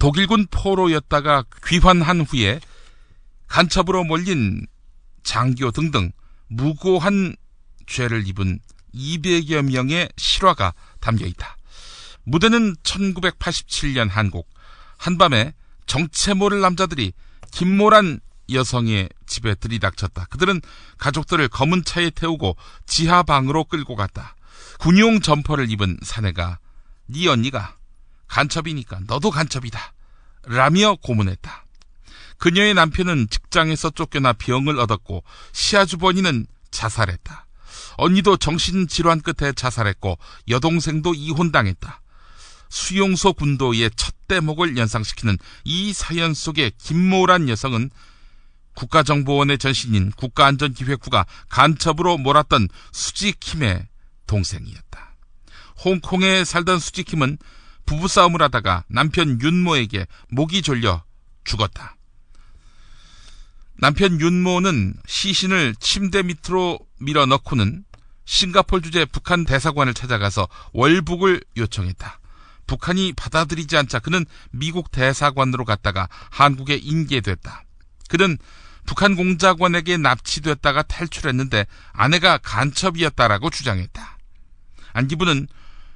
독일군 0.00 0.48
포로였다가 0.50 1.44
귀환한 1.64 2.22
후에 2.22 2.60
간첩으로 3.46 4.04
몰린 4.04 4.66
장교 5.22 5.70
등등 5.70 6.10
무고한 6.48 7.36
죄를 7.86 8.26
입은 8.26 8.58
200여 8.94 9.62
명의 9.62 10.08
실화가 10.16 10.74
담겨 10.98 11.24
있다. 11.24 11.56
무대는 12.30 12.76
1987년 12.84 14.08
한국. 14.08 14.48
한밤에 14.98 15.52
정체 15.86 16.32
모를 16.32 16.60
남자들이 16.60 17.12
김모라는 17.50 18.20
여성의 18.52 19.08
집에 19.26 19.56
들이닥쳤다. 19.56 20.26
그들은 20.26 20.60
가족들을 20.98 21.48
검은 21.48 21.84
차에 21.84 22.10
태우고 22.10 22.56
지하방으로 22.86 23.64
끌고 23.64 23.96
갔다. 23.96 24.36
군용 24.78 25.20
점퍼를 25.20 25.72
입은 25.72 25.98
사내가 26.02 26.60
네 27.06 27.26
언니가 27.26 27.76
간첩이니까 28.28 29.00
너도 29.08 29.32
간첩이다. 29.32 29.92
라며 30.44 30.94
고문했다. 31.02 31.64
그녀의 32.38 32.74
남편은 32.74 33.26
직장에서 33.28 33.90
쫓겨나 33.90 34.34
병을 34.34 34.78
얻었고 34.78 35.24
시아주버니는 35.50 36.46
자살했다. 36.70 37.46
언니도 37.96 38.36
정신질환 38.36 39.20
끝에 39.20 39.52
자살했고 39.52 40.16
여동생도 40.48 41.14
이혼당했다. 41.14 41.99
수용소 42.70 43.34
군도의 43.34 43.90
첫 43.96 44.14
대목을 44.28 44.76
연상시키는 44.76 45.36
이 45.64 45.92
사연 45.92 46.32
속의 46.32 46.72
김모란 46.78 47.48
여성은 47.48 47.90
국가정보원의 48.74 49.58
전신인 49.58 50.10
국가안전기획부가 50.12 51.26
간첩으로 51.48 52.16
몰았던 52.16 52.68
수지킴의 52.92 53.86
동생이었다. 54.26 55.16
홍콩에 55.84 56.44
살던 56.44 56.78
수지킴은 56.78 57.38
부부싸움을 57.86 58.40
하다가 58.42 58.84
남편 58.88 59.40
윤모에게 59.40 60.06
목이 60.28 60.62
졸려 60.62 61.02
죽었다. 61.44 61.96
남편 63.74 64.20
윤모는 64.20 64.94
시신을 65.06 65.74
침대 65.80 66.22
밑으로 66.22 66.78
밀어 67.00 67.26
넣고는 67.26 67.84
싱가폴 68.26 68.82
주재 68.82 69.06
북한 69.06 69.44
대사관을 69.44 69.94
찾아가서 69.94 70.48
월북을 70.72 71.42
요청했다. 71.56 72.19
북한이 72.70 73.14
받아들이지 73.14 73.76
않자 73.76 73.98
그는 73.98 74.24
미국 74.52 74.92
대사관으로 74.92 75.64
갔다가 75.64 76.08
한국에 76.30 76.76
인계됐다. 76.76 77.64
그는 78.08 78.38
북한 78.86 79.16
공작원에게 79.16 79.96
납치됐다가 79.96 80.82
탈출했는데 80.84 81.66
아내가 81.92 82.38
간첩이었다라고 82.38 83.50
주장했다. 83.50 84.18
안기부는 84.92 85.48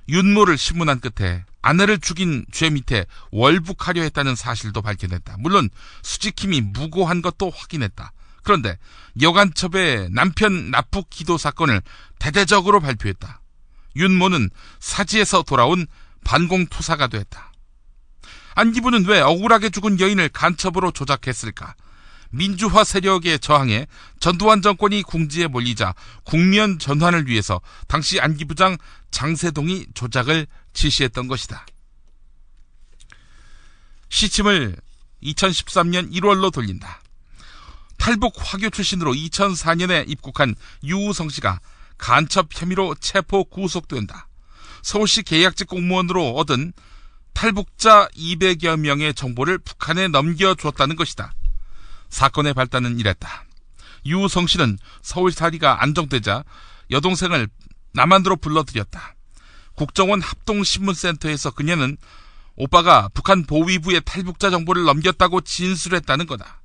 윤모를 0.09 0.59
신문한 0.59 0.99
끝에 0.99 1.45
아내를 1.63 2.01
죽인 2.01 2.45
죄 2.51 2.71
밑에 2.71 3.07
월북하려 3.31 4.03
했다는 4.03 4.35
사실도 4.35 4.83
밝혀냈다. 4.83 5.37
물론 5.39 5.71
수지킴이 6.03 6.61
무고한 6.61 7.23
것도 7.23 7.51
확인했다. 7.51 8.13
그런데 8.43 8.79
여간첩의 9.23 10.09
남편 10.11 10.73
납북 10.73 11.09
기도 11.09 11.39
사건을 11.39 11.83
대대적으로 12.19 12.81
발표했다. 12.81 13.41
윤모는 13.95 14.51
사지에서 14.81 15.45
돌아온 15.45 15.87
반공투사가 16.25 17.07
됐다. 17.07 17.53
안기부는 18.55 19.07
왜 19.07 19.21
억울하게 19.21 19.71
죽은 19.71 20.01
여인을 20.01 20.29
간첩으로 20.29 20.93
조작했을까? 20.93 21.75
민주화 22.31 22.83
세력에 22.83 23.39
저항해 23.39 23.87
전두환 24.19 24.61
정권이 24.61 25.03
궁지에 25.03 25.47
몰리자 25.47 25.95
국면 26.25 26.79
전환을 26.79 27.29
위해서 27.29 27.61
당시 27.87 28.21
안기부장 28.21 28.77
장세동이 29.11 29.87
조작을 29.95 30.47
지시했던 30.73 31.29
것이다. 31.29 31.65
시침을 34.09 34.77
2013년 35.23 36.13
1월로 36.13 36.53
돌린다. 36.53 37.01
탈북 37.99 38.35
화교 38.37 38.71
출신으로 38.71 39.13
2004년에 39.13 40.09
입국한 40.09 40.55
유우성 40.83 41.29
씨가 41.29 41.61
간첩 41.99 42.49
혐의로 42.51 42.95
체포 42.97 43.45
구속된다. 43.45 44.29
서울시 44.85 45.23
계약직 45.23 45.67
공무원으로 45.67 46.37
얻은 46.37 46.75
탈북자 47.33 48.07
200여 48.09 48.79
명의 48.79 49.15
정보를 49.15 49.57
북한에 49.57 50.09
넘겨주었다는 50.09 50.95
것이다. 50.97 51.33
사건의 52.11 52.53
발단은 52.53 53.01
이랬다. 53.01 53.45
유우성 54.05 54.47
씨는 54.47 54.79
서울살이가 55.01 55.83
안정되자 55.83 56.45
여동생을 56.91 57.49
남한으로 57.95 58.37
불러들였다. 58.37 59.15
국정원 59.75 60.21
합동신문센터에서 60.21 61.53
그녀는 61.53 61.97
오빠가 62.55 63.09
북한 63.15 63.45
보위부에 63.45 64.01
탈북자 64.01 64.51
정보를 64.51 64.85
넘겼다고 64.85 65.41
진술했다는 65.41 66.27
거다. 66.27 66.61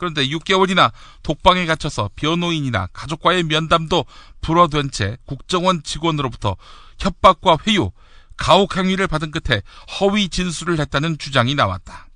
그런데 0.00 0.26
6개월이나 0.28 0.92
독방에 1.22 1.66
갇혀서 1.66 2.08
변호인이나 2.16 2.86
가족과의 2.94 3.42
면담도 3.42 4.06
불어된 4.40 4.90
채 4.90 5.18
국정원 5.26 5.82
직원으로부터 5.82 6.56
협박과 6.98 7.58
회유, 7.66 7.90
가혹 8.38 8.78
행위를 8.78 9.06
받은 9.06 9.30
끝에 9.30 9.60
허위 10.00 10.30
진술을 10.30 10.80
했다는 10.80 11.18
주장이 11.18 11.54
나왔다. 11.54 12.06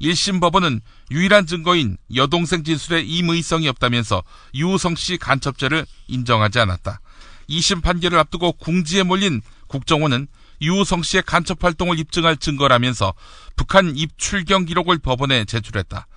1심 0.00 0.40
법원은 0.40 0.80
유일한 1.12 1.46
증거인 1.46 1.96
여동생 2.12 2.64
진술에 2.64 3.02
임의성이 3.02 3.68
없다면서 3.68 4.24
유우성 4.56 4.96
씨 4.96 5.16
간첩죄를 5.16 5.86
인정하지 6.08 6.58
않았다. 6.58 7.00
2심 7.48 7.84
판결을 7.84 8.18
앞두고 8.18 8.54
궁지에 8.54 9.04
몰린 9.04 9.42
국정원은 9.68 10.26
유우성 10.60 11.04
씨의 11.04 11.22
간첩 11.24 11.62
활동을 11.62 12.00
입증할 12.00 12.36
증거라면서 12.36 13.14
북한 13.54 13.96
입출경 13.96 14.64
기록을 14.64 14.98
법원에 14.98 15.44
제출했다. 15.44 16.08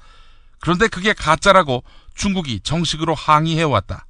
그런데 0.59 0.87
그게 0.87 1.13
가짜라고 1.13 1.83
중국이 2.15 2.61
정식으로 2.61 3.13
항의해왔다. 3.13 4.05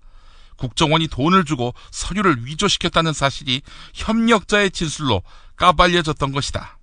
국정원이 0.58 1.08
돈을 1.08 1.46
주고 1.46 1.74
서류를 1.92 2.46
위조시켰다는 2.46 3.14
사실이 3.14 3.62
협력자의 3.94 4.72
진술로 4.72 5.22
까발려졌던 5.58 6.32
것이다. 6.32 6.78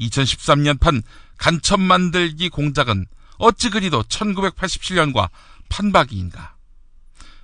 2013년판 0.00 1.02
간첩 1.36 1.80
만들기 1.80 2.48
공작은 2.48 3.06
어찌 3.38 3.70
그리도 3.70 4.02
1987년과 4.04 5.28
판박이인가? 5.68 6.56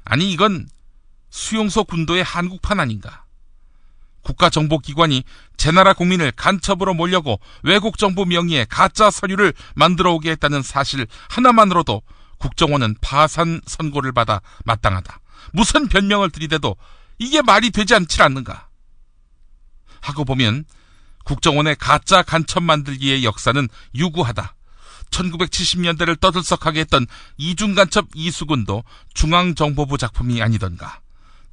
아니 0.05 0.33
이건 0.33 0.68
수용소 1.31 1.85
군도의 1.85 2.22
한국판 2.22 2.81
아닌가? 2.81 3.24
국가정보기관이 4.29 5.25
제 5.57 5.71
나라 5.71 5.95
국민을 5.95 6.33
간첩으로 6.33 6.95
몰려고 6.95 7.41
외국 7.62 7.97
정부 7.97 8.27
명의의 8.27 8.67
가짜 8.69 9.11
서류를 9.11 9.55
만들어 9.75 10.12
오게 10.12 10.31
했다는 10.33 10.62
사실 10.62 11.07
하나만으로도 11.31 12.03
국정원은 12.38 12.97
파산 13.01 13.61
선고를 13.67 14.12
받아 14.12 14.41
마땅하다. 14.64 15.21
무슨 15.53 15.88
변명을 15.88 16.31
들이대도 16.31 16.77
이게 17.19 17.43
말이 17.43 17.71
되지 17.71 17.95
않지 17.95 18.23
않는가? 18.23 18.69
하고 20.01 20.25
보면 20.25 20.64
국정원의 21.25 21.77
가짜 21.77 22.23
간첩 22.23 22.62
만들기의 22.62 23.25
역사는 23.25 23.69
유구하다. 23.95 24.55
1970년대를 25.11 26.21
떠들썩하게 26.21 26.81
했던 26.81 27.07
이중간첩 27.38 28.09
이수근도 28.14 28.85
중앙정보부 29.14 29.97
작품이 29.99 30.43
아니던가. 30.43 31.01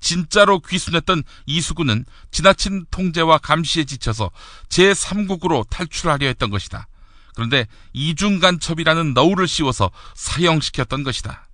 진짜로 0.05 0.59
귀순했던 0.59 1.23
이수근은 1.47 2.05
지나친 2.29 2.85
통제와 2.91 3.39
감시에 3.39 3.85
지쳐서 3.85 4.29
제3국으로 4.69 5.67
탈출하려 5.67 6.27
했던 6.27 6.51
것이다. 6.51 6.87
그런데 7.33 7.65
이중간첩이라는 7.93 9.15
너울을 9.15 9.47
씌워서 9.47 9.89
사형시켰던 10.13 11.03
것이다. 11.03 11.49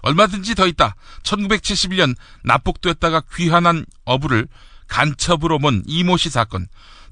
얼마든지 0.00 0.54
더 0.54 0.66
있다. 0.66 0.94
1971년 1.22 2.16
납북되었다가 2.44 3.24
귀환한 3.34 3.84
어부를 4.06 4.48
간첩으로 4.88 5.58
먼 5.58 5.82
이모씨 5.86 6.30
사건. 6.30 6.66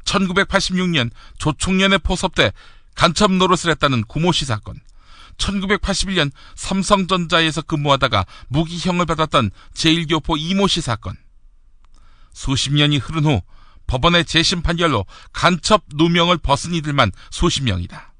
1986년 0.04 1.10
조총련의 1.36 1.98
포섭 1.98 2.34
때 2.34 2.52
간첩 2.94 3.32
노릇을 3.32 3.70
했다는 3.72 4.04
구모씨 4.04 4.46
사건. 4.46 4.80
1981년 5.38 6.30
삼성전자에서 6.54 7.62
근무하다가 7.62 8.26
무기형을 8.48 9.06
받았던 9.06 9.50
제1교포 9.74 10.36
이모 10.38 10.66
씨 10.66 10.80
사건. 10.80 11.16
수십 12.34 12.72
년이 12.72 12.98
흐른 12.98 13.24
후 13.24 13.40
법원의 13.86 14.26
재심 14.26 14.62
판결로 14.62 15.06
간첩 15.32 15.82
누명을 15.94 16.38
벗은 16.38 16.74
이들만 16.74 17.10
수십 17.30 17.62
명이다. 17.62 18.12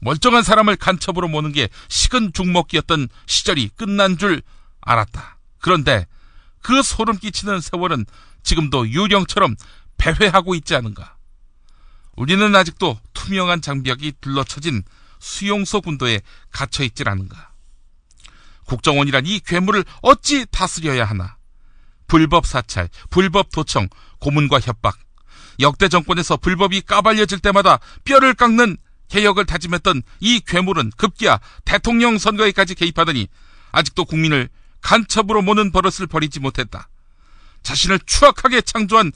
멀쩡한 0.00 0.42
사람을 0.42 0.76
간첩으로 0.76 1.28
모는 1.28 1.52
게 1.52 1.68
식은 1.88 2.32
죽먹기였던 2.32 3.08
시절이 3.26 3.70
끝난 3.76 4.16
줄 4.16 4.42
알았다. 4.80 5.38
그런데 5.58 6.06
그 6.62 6.82
소름 6.82 7.18
끼치는 7.18 7.60
세월은 7.60 8.06
지금도 8.42 8.88
유령처럼 8.88 9.56
배회하고 9.98 10.54
있지 10.54 10.74
않은가. 10.74 11.16
우리는 12.16 12.54
아직도 12.54 12.98
투명한 13.12 13.60
장벽이 13.60 14.14
둘러쳐진 14.20 14.82
수용소 15.20 15.80
군도에 15.80 16.20
갇혀 16.50 16.84
있질 16.84 17.08
않은가. 17.08 17.52
국정원이란 18.64 19.26
이 19.26 19.40
괴물을 19.40 19.84
어찌 20.02 20.46
다스려야 20.50 21.04
하나. 21.04 21.36
불법 22.06 22.46
사찰, 22.46 22.88
불법 23.10 23.50
도청, 23.50 23.88
고문과 24.18 24.60
협박. 24.60 24.98
역대 25.60 25.88
정권에서 25.88 26.36
불법이 26.36 26.82
까발려질 26.82 27.40
때마다 27.40 27.78
뼈를 28.04 28.34
깎는 28.34 28.76
개혁을 29.08 29.46
다짐했던 29.46 30.02
이 30.20 30.40
괴물은 30.40 30.92
급기야 30.96 31.40
대통령 31.64 32.18
선거에까지 32.18 32.74
개입하더니 32.74 33.28
아직도 33.72 34.04
국민을 34.04 34.48
간첩으로 34.80 35.42
모는 35.42 35.72
버릇을 35.72 36.06
버리지 36.06 36.40
못했다. 36.40 36.88
자신을 37.62 37.98
추악하게 38.06 38.60
창조한 38.60 39.12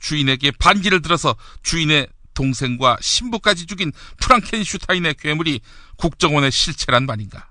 주인에게 0.00 0.52
반기를 0.52 1.02
들어서 1.02 1.36
주인의 1.62 2.08
동생과 2.38 2.98
신부까지 3.00 3.66
죽인 3.66 3.90
프랑켄슈타인의 4.18 5.14
괴물이 5.14 5.60
국정원의 5.96 6.52
실체란 6.52 7.04
말인가. 7.04 7.50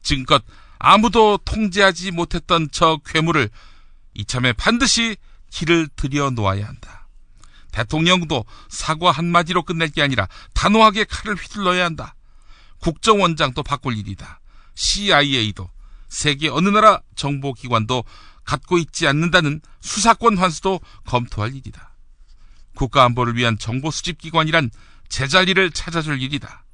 지금껏 0.00 0.42
아무도 0.78 1.36
통제하지 1.44 2.12
못했던 2.12 2.68
저 2.72 2.98
괴물을 3.04 3.50
이참에 4.14 4.54
반드시 4.54 5.18
길을 5.50 5.88
들여 5.96 6.30
놓아야 6.30 6.66
한다. 6.66 7.08
대통령도 7.72 8.46
사과 8.70 9.10
한마디로 9.10 9.64
끝낼 9.64 9.90
게 9.90 10.02
아니라 10.02 10.26
단호하게 10.54 11.04
칼을 11.04 11.36
휘둘러야 11.36 11.84
한다. 11.84 12.14
국정원장도 12.80 13.62
바꿀 13.62 13.98
일이다. 13.98 14.40
CIA도 14.74 15.68
세계 16.08 16.48
어느 16.48 16.70
나라 16.70 17.02
정보기관도 17.16 18.02
갖고 18.44 18.78
있지 18.78 19.06
않는다는 19.06 19.60
수사권 19.80 20.38
환수도 20.38 20.80
검토할 21.04 21.54
일이다. 21.54 21.89
국가안보를 22.80 23.36
위한 23.36 23.58
정보 23.58 23.90
수집기관이란 23.90 24.70
제자리를 25.08 25.70
찾아줄 25.72 26.22
일이다. 26.22 26.64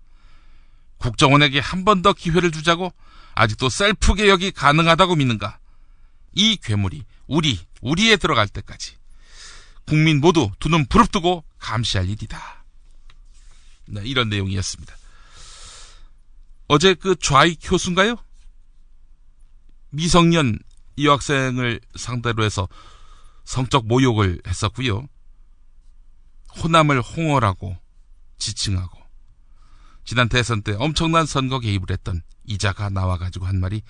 국정원에게 0.99 1.59
한 1.59 1.85
번 1.85 2.03
더 2.03 2.13
기회를 2.13 2.53
주자고 2.53 2.93
아직도 3.35 3.69
셀프 3.69 4.15
개혁이 4.15 4.53
가능하다고 4.53 5.17
믿는가? 5.17 5.59
이 6.33 6.57
괴물이 6.57 7.05
우리, 7.27 7.59
우리에 7.81 8.17
들어갈 8.17 8.47
때까지 8.49 8.97
국민 9.87 10.21
모두 10.21 10.51
두 10.61 10.69
눈 10.69 10.87
부릅뜨고 10.87 11.45
감시할 11.59 12.09
일이다. 12.09 12.65
네, 13.87 14.03
이런 14.05 14.29
내용이었습니다. 14.29 14.95
어제 16.69 16.95
그 16.95 17.17
좌익 17.17 17.59
교수인가요? 17.63 18.17
미성년 19.91 20.59
여학생을 21.03 21.81
상대로 21.97 22.45
해서 22.45 22.69
성적 23.45 23.87
모욕을 23.87 24.41
했었고요. 24.47 25.09
호남을 26.63 27.01
홍어라고 27.01 27.77
지칭하고 28.39 28.99
지난 30.05 30.29
대선 30.29 30.63
때 30.63 30.75
엄청난 30.79 31.27
선거 31.27 31.59
개입을 31.59 31.91
했던 31.91 32.23
이자가 32.45 32.91
나와가지고 32.91 33.47
한 33.47 33.59
말이 33.61 33.83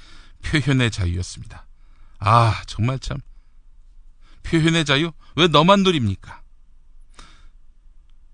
표현의 0.43 0.91
자유였습니다. 0.91 1.67
아 2.19 2.63
정말 2.67 2.99
참 2.99 3.19
표현의 4.45 4.85
자유 4.85 5.13
왜 5.37 5.49
너만 5.49 5.83
누립니까? 5.83 6.43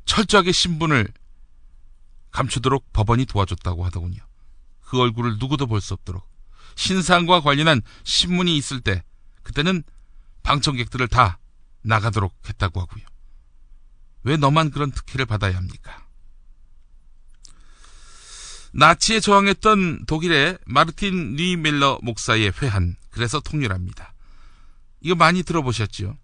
철저하게 0.05 0.53
신분을 0.53 1.09
감추도록 2.31 2.93
법원이 2.93 3.27
도와줬다고 3.27 3.85
하더군요. 3.85 4.23
그 4.81 5.01
얼굴을 5.01 5.39
누구도 5.39 5.67
볼 5.67 5.81
수 5.81 5.95
없도록 5.95 6.31
신상과 6.77 7.41
관련한 7.41 7.83
신문이 8.05 8.57
있을 8.57 8.81
때 8.81 9.03
그때는 9.43 9.83
방청객들을 10.43 11.09
다 11.09 11.39
나가도록 11.83 12.35
했다고 12.49 12.81
하고요. 12.81 13.05
왜 14.25 14.37
너만 14.37 14.71
그런 14.71 14.91
특혜를 14.91 15.27
받아야 15.27 15.57
합니까? 15.57 16.07
나치에 18.73 19.21
저항했던 19.21 20.07
독일의 20.07 20.59
마르틴 20.65 21.35
리멜러 21.35 21.99
목사의 22.03 22.53
회한 22.63 22.97
그래서 23.11 23.41
통렬합니다. 23.41 24.15
이거 25.01 25.15
많이 25.15 25.43
들어보셨죠? 25.43 26.17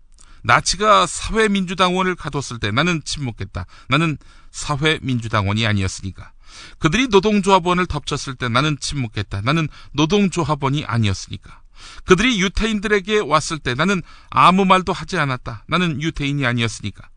나치가 0.43 1.07
사회민주당원을 1.07 2.15
가뒀을 2.15 2.59
때 2.61 2.71
나는 2.71 3.03
침묵했다. 3.05 3.67
나는 3.89 4.17
사회민주당원이 4.51 5.67
아니었으니까. 5.67 6.33
그들이 6.79 7.09
노동조합원을 7.09 7.87
덮쳤을 7.87 8.35
때 8.35 8.49
나는 8.49 8.79
침묵했다. 8.81 9.43
나는 9.43 9.69
노동조합원이 9.93 10.85
아니었으니까. 10.85 11.63
그들이 12.05 12.41
유태인들에게 12.41 13.21
왔을 13.21 13.59
때 13.59 13.75
나는 13.75 14.03
아무 14.31 14.65
말도 14.65 14.93
하지 14.93 15.19
않았다. 15.19 15.65
나는 15.69 16.01
유태인이 16.01 16.47
아니었으니까. 16.47 17.09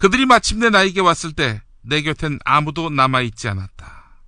그들이 0.00 0.26
마침내 0.26 0.68
나에게 0.70 1.00
왔을 1.00 1.32
때 1.32 1.62
내 1.82 2.02
곁엔 2.02 2.38
아무도 2.44 2.90
남아있지 2.90 3.48
않았다. 3.48 4.20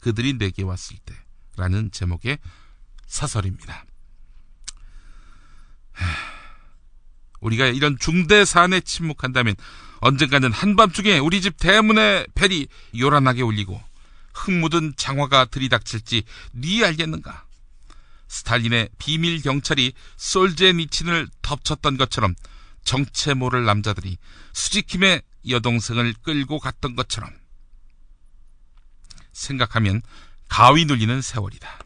그들이 0.00 0.34
내게 0.34 0.62
왔을 0.62 0.96
때 1.04 1.14
라는 1.56 1.90
제목의 1.90 2.38
사설입니다. 3.06 3.84
우리가 7.40 7.66
이런 7.66 7.98
중대 7.98 8.44
사안에 8.44 8.80
침묵한다면 8.80 9.54
언젠가는 10.00 10.50
한밤중에 10.50 11.18
우리 11.18 11.40
집 11.40 11.56
대문에 11.58 12.26
벨이 12.34 12.66
요란하게 12.98 13.42
울리고 13.42 13.80
흙 14.32 14.50
묻은 14.50 14.94
장화가 14.96 15.46
들이닥칠지 15.46 16.24
네 16.52 16.84
알겠는가? 16.84 17.46
스탈린의 18.28 18.88
비밀 18.98 19.40
경찰이 19.42 19.92
솔제니친을 20.16 21.28
덮쳤던 21.42 21.96
것처럼 21.98 22.34
정체 22.84 23.34
모를 23.34 23.64
남자들이 23.64 24.16
수지킴의 24.52 25.22
여동생을 25.48 26.14
끌고 26.22 26.58
갔던 26.58 26.96
것처럼 26.96 27.30
생각하면 29.32 30.02
가위 30.48 30.84
눌리는 30.84 31.20
세월이다. 31.20 31.80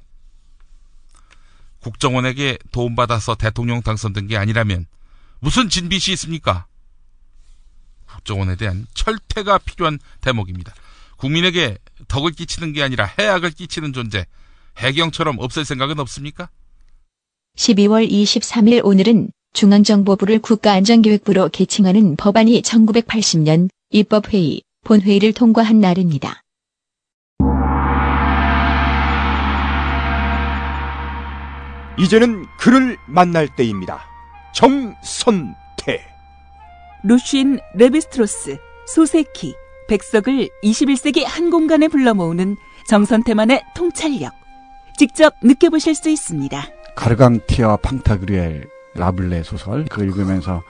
국정원에게 1.80 2.58
도움받아서 2.72 3.36
대통령 3.36 3.80
당선된 3.82 4.26
게 4.26 4.36
아니라면 4.36 4.86
무슨 5.40 5.68
진빚이 5.68 6.12
있습니까? 6.12 6.66
국정원에 8.06 8.56
대한 8.56 8.86
철퇴가 8.94 9.58
필요한 9.58 9.98
대목입니다. 10.20 10.74
국민에게 11.16 11.78
덕을 12.08 12.32
끼치는 12.32 12.72
게 12.72 12.82
아니라 12.82 13.04
해악을 13.06 13.50
끼치는 13.52 13.92
존재, 13.92 14.26
해경처럼 14.76 15.38
없앨 15.38 15.64
생각은 15.64 15.98
없습니까? 16.00 16.50
12월 17.56 18.08
23일 18.08 18.84
오늘은 18.84 19.30
중앙정보부를 19.52 20.38
국가안전기획부로 20.40 21.48
개칭하는 21.48 22.16
법안이 22.16 22.62
1980년 22.62 23.68
입법회의, 23.90 24.62
본회의를 24.84 25.32
통과한 25.32 25.80
날입니다. 25.80 26.42
이제는 31.98 32.46
그를 32.58 32.96
만날 33.06 33.48
때입니다. 33.56 34.00
정선태. 34.54 36.00
루쉰 37.02 37.60
레비스트로스, 37.74 38.56
소세키, 38.94 39.54
백석을 39.88 40.48
21세기 40.62 41.24
한 41.26 41.50
공간에 41.50 41.88
불러 41.88 42.14
모으는 42.14 42.56
정선태만의 42.88 43.62
통찰력. 43.74 44.32
직접 44.96 45.34
느껴보실 45.42 45.94
수 45.94 46.08
있습니다. 46.08 46.62
가르강티아 46.94 47.78
팡타그리엘 47.78 48.68
라블레 48.94 49.42
소설 49.42 49.84
그거 49.84 50.02
읽으면서 50.04 50.62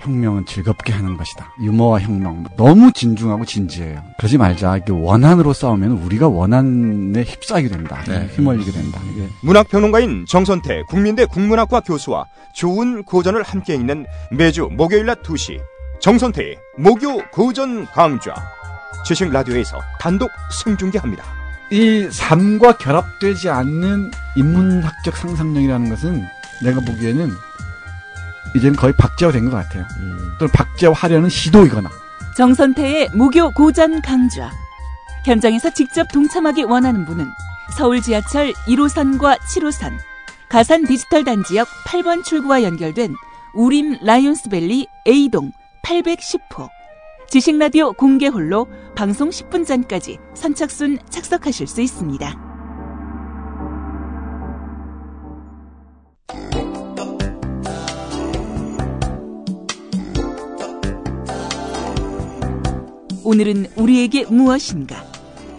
혁명은 0.00 0.46
즐겁게 0.46 0.92
하는 0.92 1.16
것이다. 1.16 1.52
유머와 1.60 2.00
혁명 2.00 2.44
너무 2.56 2.92
진중하고 2.92 3.44
진지해요. 3.44 4.02
그러지 4.18 4.38
말자. 4.38 4.76
이게 4.78 4.92
원한으로 4.92 5.52
싸우면 5.52 5.92
우리가 5.92 6.28
원한에 6.28 7.22
휩싸이게 7.22 7.68
된다. 7.68 8.02
네. 8.06 8.28
휘말리게 8.36 8.70
된다. 8.70 9.00
이게 9.12 9.28
문학평론가인 9.42 10.26
정선태 10.28 10.84
국민대 10.88 11.26
국문학과 11.26 11.80
교수와 11.80 12.26
좋은 12.54 13.02
고전을 13.04 13.42
함께 13.42 13.74
읽는 13.74 14.06
매주 14.30 14.68
목요일 14.72 15.06
낮 15.06 15.22
2시 15.22 15.60
정선태의 16.00 16.56
목요 16.78 17.18
고전 17.32 17.86
강좌 17.86 18.34
최신 19.04 19.30
라디오에서 19.30 19.80
단독 20.00 20.30
생중계합니다. 20.64 21.24
이 21.70 22.08
삶과 22.10 22.76
결합되지 22.78 23.50
않는 23.50 24.10
인문학적 24.36 25.16
상상력이라는 25.16 25.90
것은 25.90 26.24
내가 26.62 26.80
보기에는 26.80 27.30
이제는 28.56 28.76
거의 28.76 28.94
박제화 28.96 29.32
된 29.32 29.44
것 29.50 29.56
같아요. 29.56 29.84
또는 30.38 30.52
박제화하려는 30.52 31.28
시도이거나. 31.28 31.88
정선태의 32.36 33.10
무교 33.14 33.50
고전 33.52 34.00
강좌. 34.02 34.50
현장에서 35.24 35.70
직접 35.70 36.06
동참하기 36.12 36.64
원하는 36.64 37.04
분은 37.04 37.26
서울 37.76 38.00
지하철 38.00 38.52
1호선과 38.68 39.38
7호선, 39.40 39.92
가산 40.48 40.84
디지털 40.84 41.24
단지역 41.24 41.66
8번 41.86 42.22
출구와 42.24 42.62
연결된 42.62 43.14
우림 43.54 43.98
라이온스밸리 44.02 44.86
A동 45.08 45.50
810호. 45.84 46.68
지식라디오 47.28 47.92
공개홀로 47.94 48.68
방송 48.94 49.30
10분 49.30 49.66
전까지 49.66 50.18
선착순 50.34 50.98
착석하실 51.10 51.66
수 51.66 51.80
있습니다. 51.80 52.45
오늘은 63.26 63.72
우리에게 63.74 64.24
무엇인가? 64.26 65.04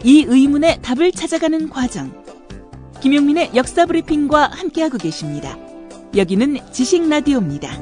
이 0.02 0.24
의문의 0.26 0.82
답을 0.82 1.12
찾아가는 1.12 1.70
과정. 1.70 2.24
김용민의 3.02 3.52
역사 3.56 3.86
브리핑과 3.86 4.52
함께하고 4.52 4.98
계십니다. 4.98 5.58
여기는 6.16 6.72
지식 6.72 7.06
라디오입니다. 7.10 7.78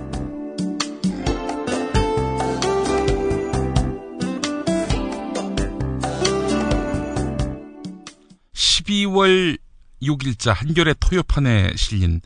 12월 8.54 9.60
6일자 10.02 10.52
한겨레 10.52 10.96
토요판에 11.00 11.74
실린 11.76 12.22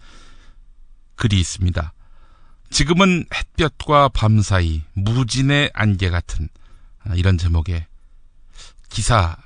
글이 1.18 1.38
있습니다. 1.38 1.94
지금은 2.70 3.26
햇볕과 3.36 4.08
밤 4.14 4.42
사이 4.42 4.84
무진의 4.94 5.72
안개 5.74 6.10
같은 6.10 6.48
아, 6.48 6.59
이런 7.16 7.38
제목의 7.38 7.86
기사 8.90 9.38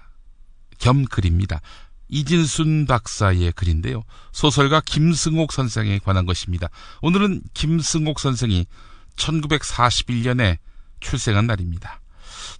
겸 0.80 1.06
글입니다. 1.06 1.62
이진순 2.10 2.86
박사의 2.86 3.54
글인데요. 3.54 4.04
소설가 4.32 4.82
김승옥 4.82 5.52
선생에 5.52 6.00
관한 6.00 6.26
것입니다. 6.26 6.70
오늘은 7.02 7.42
김승옥 7.54 8.20
선생이 8.20 8.66
1941년에 9.16 10.58
출생한 11.00 11.48
날입니다. 11.48 12.00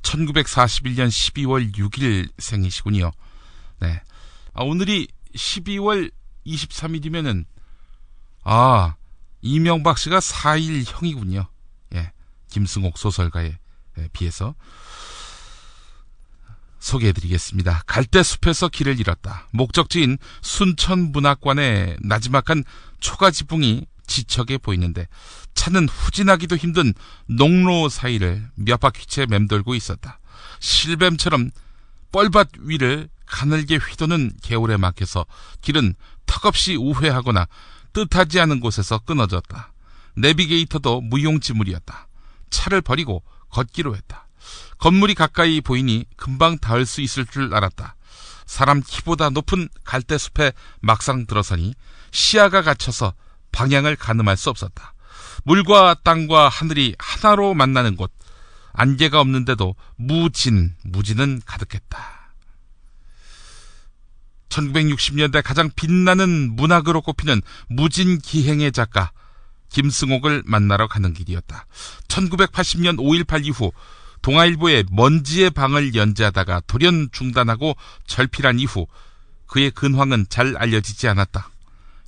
1941년 0.02 1.08
12월 1.08 1.76
6일 1.76 2.32
생이시군요. 2.38 3.12
네. 3.80 4.02
아, 4.54 4.64
오늘이 4.64 5.08
12월 5.36 6.12
23일이면은, 6.46 7.46
아, 8.44 8.96
이명박 9.42 9.98
씨가 9.98 10.20
4일 10.20 10.84
형이군요. 10.86 11.48
예. 11.96 12.12
김승옥 12.50 12.98
소설가에 12.98 13.58
비해서. 14.14 14.56
소개해드리겠습니다. 16.84 17.84
갈대숲에서 17.88 18.68
길을 18.68 19.00
잃었다. 19.00 19.48
목적지인 19.52 20.18
순천문학관의 20.42 21.98
나지막한 22.02 22.64
초가지붕이 23.00 23.86
지척에 24.06 24.58
보이는데 24.58 25.08
차는 25.56 25.88
후진하기도 25.88 26.58
힘든 26.58 26.94
농로 27.26 27.88
사이를 27.88 28.46
몇 28.56 28.80
바퀴째 28.80 29.26
맴돌고 29.26 29.76
있었다. 29.76 30.20
실뱀처럼 30.60 31.52
뻘밭 32.12 32.50
위를 32.60 33.10
가늘게 33.26 33.78
휘도는 33.78 34.34
개울에 34.42 34.78
막혀서 34.78 35.26
길은 35.62 35.96
턱없이 36.26 36.76
우회하거나 36.76 37.48
뜻하지 37.94 38.40
않은 38.42 38.60
곳에서 38.60 39.00
끊어졌다. 39.00 39.72
내비게이터도 40.16 41.02
무용지물이었다. 41.02 42.08
차를 42.50 42.82
버리고 42.82 43.24
걷기로 43.50 43.96
했다. 43.96 44.23
건물이 44.84 45.16
가까이 45.16 45.62
보이니 45.62 46.04
금방 46.18 46.58
닿을 46.58 46.86
수 46.86 47.00
있을 47.00 47.26
줄 47.26 47.56
알았다. 47.56 47.96
사람 48.46 48.82
키보다 48.86 49.30
높은 49.30 49.70
갈대 49.86 50.18
숲에 50.18 50.52
막상 50.82 51.26
들어서니 51.26 51.74
시야가 52.12 52.64
갇혀서 52.64 53.14
방향을 53.54 53.96
가늠할 53.96 54.36
수 54.36 54.50
없었다. 54.50 54.94
물과 55.46 55.96
땅과 56.04 56.50
하늘이 56.50 56.96
하나로 57.00 57.54
만나는 57.54 57.96
곳. 57.96 58.12
안개가 58.74 59.22
없는데도 59.22 59.74
무진, 59.96 60.76
무진은 60.84 61.44
가득했다. 61.46 62.34
1960년대 64.50 65.42
가장 65.42 65.70
빛나는 65.78 66.58
문학으로 66.58 67.02
꼽히는 67.04 67.42
무진 67.70 68.18
기행의 68.18 68.74
작가 68.74 69.14
김승옥을 69.70 70.44
만나러 70.46 70.90
가는 70.90 71.14
길이었다. 71.14 71.68
1980년 72.10 72.98
5.18 72.98 73.46
이후 73.46 73.72
동아일보의 74.24 74.86
먼지의 74.90 75.52
방을 75.52 75.94
연재하다가 75.94 76.64
돌연 76.66 77.10
중단하고 77.12 77.76
절필한 78.08 78.60
이후 78.60 78.88
그의 79.46 79.70
근황은 79.70 80.26
잘 80.30 80.58
알려지지 80.58 81.08
않았다. 81.08 81.52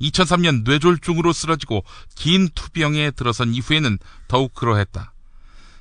2003년 0.02 0.64
뇌졸중으로 0.64 1.32
쓰러지고 1.32 1.84
긴 2.16 2.50
투병에 2.56 3.12
들어선 3.12 3.54
이후에는 3.54 4.00
더욱 4.28 4.54
그러했다. 4.54 5.12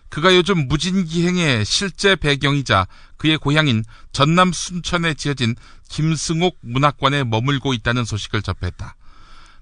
그가 0.09 0.35
요즘 0.37 0.69
무진기행의 0.69 1.65
실제 1.65 2.15
배경이자 2.15 2.87
그의 3.17 3.39
고향인 3.39 3.85
전남 4.13 4.53
순천에 4.53 5.15
지어진 5.15 5.57
김승옥 5.89 6.59
문학관에 6.61 7.25
머물고 7.25 7.75
있다는 7.75 8.05
소식을 8.05 8.43
접했다. 8.43 8.97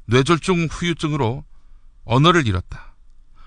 뇌졸중 0.06 0.68
후유증으로 0.70 1.44
언어를 2.04 2.46
잃었다. 2.46 2.91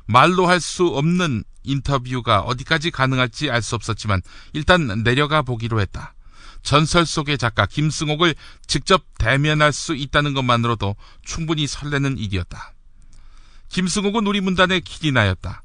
말로 0.07 0.47
할 0.47 0.59
수 0.59 0.87
없는 0.87 1.43
인터뷰가 1.63 2.41
어디까지 2.41 2.91
가능할지 2.91 3.49
알 3.49 3.61
수 3.61 3.75
없었지만 3.75 4.21
일단 4.53 5.03
내려가 5.03 5.41
보기로 5.41 5.81
했다. 5.81 6.13
전설 6.61 7.05
속의 7.05 7.37
작가 7.37 7.65
김승옥을 7.65 8.35
직접 8.65 9.03
대면할 9.19 9.71
수 9.71 9.95
있다는 9.95 10.33
것만으로도 10.33 10.95
충분히 11.23 11.67
설레는 11.67 12.17
일이었다. 12.17 12.73
김승옥은 13.69 14.25
우리 14.25 14.41
문단의 14.41 14.81
길이 14.81 15.11
나였다. 15.11 15.63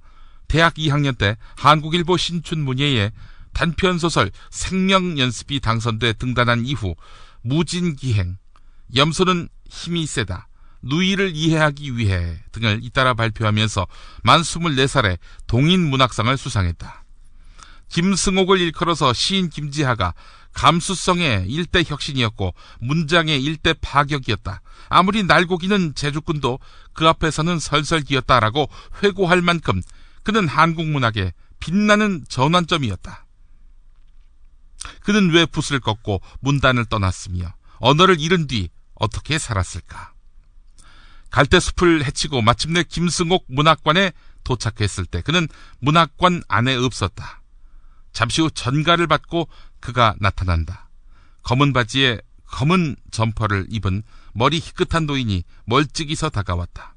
대학 0.49 0.75
2학년 0.75 1.17
때 1.17 1.37
한국일보 1.57 2.17
신춘문예에 2.17 3.13
단편소설 3.53 4.31
생명연습이 4.51 5.61
당선돼 5.61 6.15
등단한 6.15 6.67
이후 6.67 6.95
무진기행, 7.43 8.37
염소는 8.95 9.49
힘이 9.71 10.07
세다, 10.07 10.49
누이를 10.83 11.33
이해하기 11.35 11.97
위해 11.97 12.39
등을 12.53 12.81
잇따라 12.83 13.15
발표하면서 13.15 13.87
만 14.23 14.41
24살에 14.43 15.19
동인 15.47 15.89
문학상을 15.89 16.37
수상했다. 16.37 17.05
김승옥을 17.89 18.61
일컬어서 18.61 19.13
시인 19.13 19.51
김지하가 19.51 20.15
감수성의 20.53 21.47
일대 21.49 21.83
혁신이었고 21.87 22.55
문장의 22.81 23.43
일대 23.43 23.75
파격이었다. 23.75 24.63
아무리 24.89 25.23
날고기는 25.23 25.95
제주꾼도 25.95 26.59
그 26.93 27.07
앞에서는 27.09 27.59
설설기였다라고 27.59 28.69
회고할 29.03 29.43
만큼 29.43 29.81
그는 30.23 30.49
한국 30.49 30.87
문학의 30.87 31.33
빛나는 31.61 32.25
전환점이었다. 32.29 33.27
그는 35.01 35.31
왜 35.31 35.47
붓을 35.47 35.81
꺾고 35.81 36.21
문단을 36.41 36.87
떠났으며 36.87 37.53
언어를 37.79 38.19
잃은 38.19 38.47
뒤 38.47 38.71
어떻게 38.95 39.39
살았을까? 39.39 40.13
갈대숲을 41.31 42.05
헤치고 42.05 42.43
마침내 42.43 42.83
김승옥 42.83 43.47
문학관에 43.49 44.13
도착했을 44.45 45.07
때 45.07 45.23
그는 45.23 45.49
문학관 45.81 46.43
안에 46.49 46.75
없었다. 46.75 47.43
잠시 48.13 48.43
후 48.43 48.51
전갈을 48.51 49.07
받고 49.07 49.49
그가 49.81 50.15
나타난다. 50.19 50.89
검은 51.43 51.73
바지에 51.73 52.21
검은 52.47 52.97
점퍼를 53.11 53.67
입은 53.71 54.03
머리 54.33 54.59
희끗한 54.59 55.07
노인이 55.07 55.45
멀찍이서 55.65 56.29
다가왔다. 56.29 56.97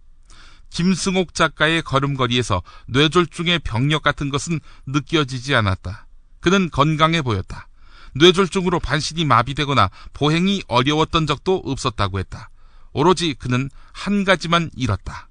김승옥 0.69 1.35
작가의 1.35 1.83
걸음걸이에서 1.83 2.63
뇌졸중의 2.87 3.59
병력 3.59 4.01
같은 4.01 4.29
것은 4.29 4.59
느껴지지 4.87 5.53
않았다. 5.53 6.07
그는 6.39 6.69
건강해 6.71 7.21
보였다. 7.21 7.67
뇌졸중으로 8.15 8.79
반신이 8.79 9.25
마비되거나 9.25 9.89
보행이 10.13 10.63
어려웠던 10.67 11.27
적도 11.27 11.61
없었다고 11.63 12.19
했다. 12.19 12.49
오로지 12.93 13.33
그는 13.33 13.69
한 13.91 14.23
가지만 14.23 14.69
잃었다. 14.75 15.27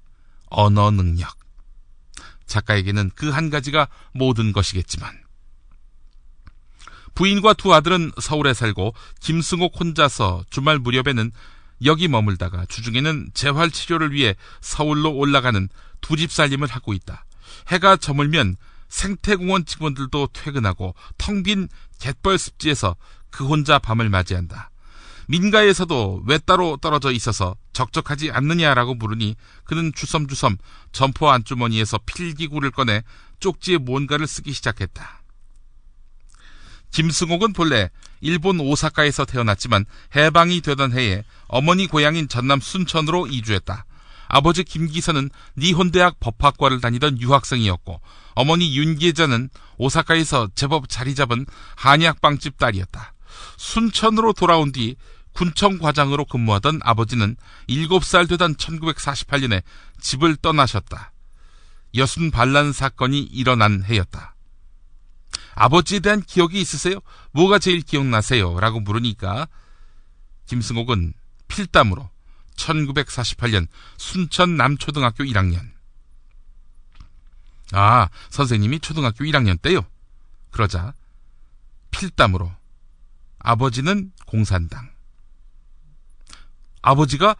언어 0.47 0.91
능력. 0.91 1.35
작가에게는 2.45 3.11
그 3.15 3.31
한 3.31 3.49
가지가 3.49 3.87
모든 4.13 4.51
것이겠지만. 4.51 5.23
부인과 7.15 7.53
두 7.53 7.73
아들은 7.73 8.11
서울에 8.19 8.53
살고 8.53 8.93
김승옥 9.19 9.79
혼자서 9.79 10.45
주말 10.49 10.79
무렵에는 10.79 11.31
여기 11.85 12.07
머물다가 12.07 12.65
주중에는 12.65 13.31
재활 13.33 13.69
치료를 13.71 14.13
위해 14.13 14.35
서울로 14.61 15.11
올라가는 15.13 15.69
두 16.01 16.15
집 16.15 16.31
살림을 16.31 16.67
하고 16.67 16.93
있다. 16.93 17.25
해가 17.67 17.97
저물면 17.97 18.55
생태공원 18.89 19.65
직원들도 19.65 20.29
퇴근하고 20.33 20.95
텅 21.17 21.43
빈 21.43 21.67
갯벌 21.99 22.37
습지에서 22.37 22.95
그 23.29 23.45
혼자 23.47 23.79
밤을 23.79 24.09
맞이한다. 24.09 24.69
민가에서도 25.27 26.23
왜 26.25 26.37
따로 26.37 26.77
떨어져 26.77 27.11
있어서 27.11 27.55
적적하지 27.73 28.31
않느냐라고 28.31 28.95
물으니 28.95 29.35
그는 29.63 29.91
주섬주섬 29.93 30.57
점포 30.91 31.29
안주머니에서 31.29 31.99
필기구를 32.05 32.71
꺼내 32.71 33.03
쪽지에 33.39 33.77
뭔가를 33.77 34.27
쓰기 34.27 34.53
시작했다. 34.53 35.21
김승옥은 36.91 37.53
본래 37.53 37.89
일본 38.21 38.59
오사카에서 38.59 39.25
태어났지만 39.25 39.85
해방이 40.15 40.61
되던 40.61 40.93
해에 40.93 41.23
어머니 41.47 41.87
고향인 41.87 42.27
전남 42.27 42.61
순천으로 42.61 43.27
이주했다. 43.27 43.85
아버지 44.27 44.63
김기선은 44.63 45.29
니혼대학 45.57 46.19
법학과를 46.19 46.81
다니던 46.81 47.19
유학생이었고 47.19 47.99
어머니 48.35 48.75
윤계자는 48.77 49.49
오사카에서 49.77 50.49
제법 50.55 50.87
자리 50.89 51.13
잡은 51.15 51.45
한약빵집 51.75 52.57
딸이었다. 52.57 53.12
순천으로 53.57 54.33
돌아온 54.33 54.71
뒤 54.71 54.95
군청 55.33 55.79
과장으로 55.79 56.25
근무하던 56.25 56.79
아버지는 56.83 57.35
7살 57.67 58.29
되던 58.29 58.55
1948년에 58.55 59.63
집을 59.99 60.35
떠나셨다. 60.37 61.11
여순 61.95 62.31
반란 62.31 62.71
사건이 62.71 63.19
일어난 63.19 63.83
해였다. 63.83 64.35
아버지에 65.55 65.99
대한 65.99 66.21
기억이 66.21 66.59
있으세요? 66.59 66.99
뭐가 67.31 67.59
제일 67.59 67.81
기억나세요? 67.81 68.59
라고 68.59 68.79
물으니까 68.79 69.47
김승옥은 70.47 71.13
필담으로 71.47 72.09
1948년 72.55 73.67
순천 73.97 74.57
남초등학교 74.57 75.23
1학년. 75.23 75.71
아, 77.71 78.09
선생님이 78.29 78.79
초등학교 78.79 79.23
1학년 79.25 79.61
때요? 79.61 79.85
그러자 80.51 80.93
필담으로 81.91 82.51
아버지는 83.43 84.11
공산당. 84.25 84.89
아버지가 86.81 87.35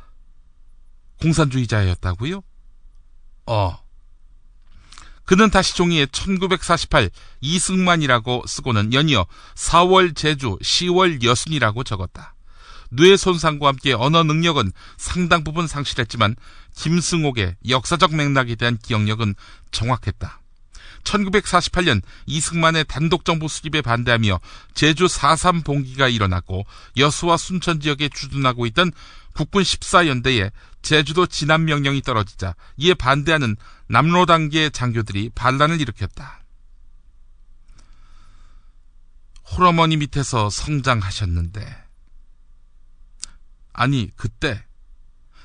공산주의자였다고요? 1.21 2.43
어. 3.47 3.83
그는 5.25 5.49
다시 5.49 5.75
종이에 5.75 6.05
1948 6.07 7.09
이승만이라고 7.39 8.43
쓰고는 8.45 8.93
연이어 8.93 9.25
4월 9.55 10.15
제주, 10.15 10.57
10월 10.61 11.23
여순이라고 11.23 11.83
적었다. 11.85 12.35
뇌 12.89 13.17
손상과 13.17 13.69
함께 13.69 13.93
언어 13.93 14.23
능력은 14.23 14.71
상당 14.97 15.43
부분 15.43 15.65
상실했지만 15.65 16.35
김승옥의 16.75 17.55
역사적 17.69 18.13
맥락에 18.13 18.55
대한 18.55 18.77
기억력은 18.77 19.33
정확했다. 19.71 20.42
1948년 21.03 22.01
이승만의 22.25 22.85
단독 22.87 23.25
정부 23.25 23.47
수립에 23.47 23.81
반대하며 23.81 24.39
제주 24.73 25.05
4.3 25.05 25.63
봉기가 25.65 26.07
일어났고 26.07 26.65
여수와 26.97 27.37
순천 27.37 27.79
지역에 27.79 28.09
주둔하고 28.09 28.65
있던 28.67 28.91
국군 29.33 29.63
14연대에 29.63 30.51
제주도 30.81 31.25
진압 31.25 31.61
명령이 31.61 32.01
떨어지자 32.01 32.55
이에 32.77 32.93
반대하는 32.93 33.55
남로 33.87 34.25
단계 34.25 34.69
장교들이 34.69 35.31
반란을 35.33 35.81
일으켰다. 35.81 36.41
홀어머니 39.51 39.97
밑에서 39.97 40.49
성장하셨는데 40.49 41.83
아니 43.73 44.09
그때 44.15 44.63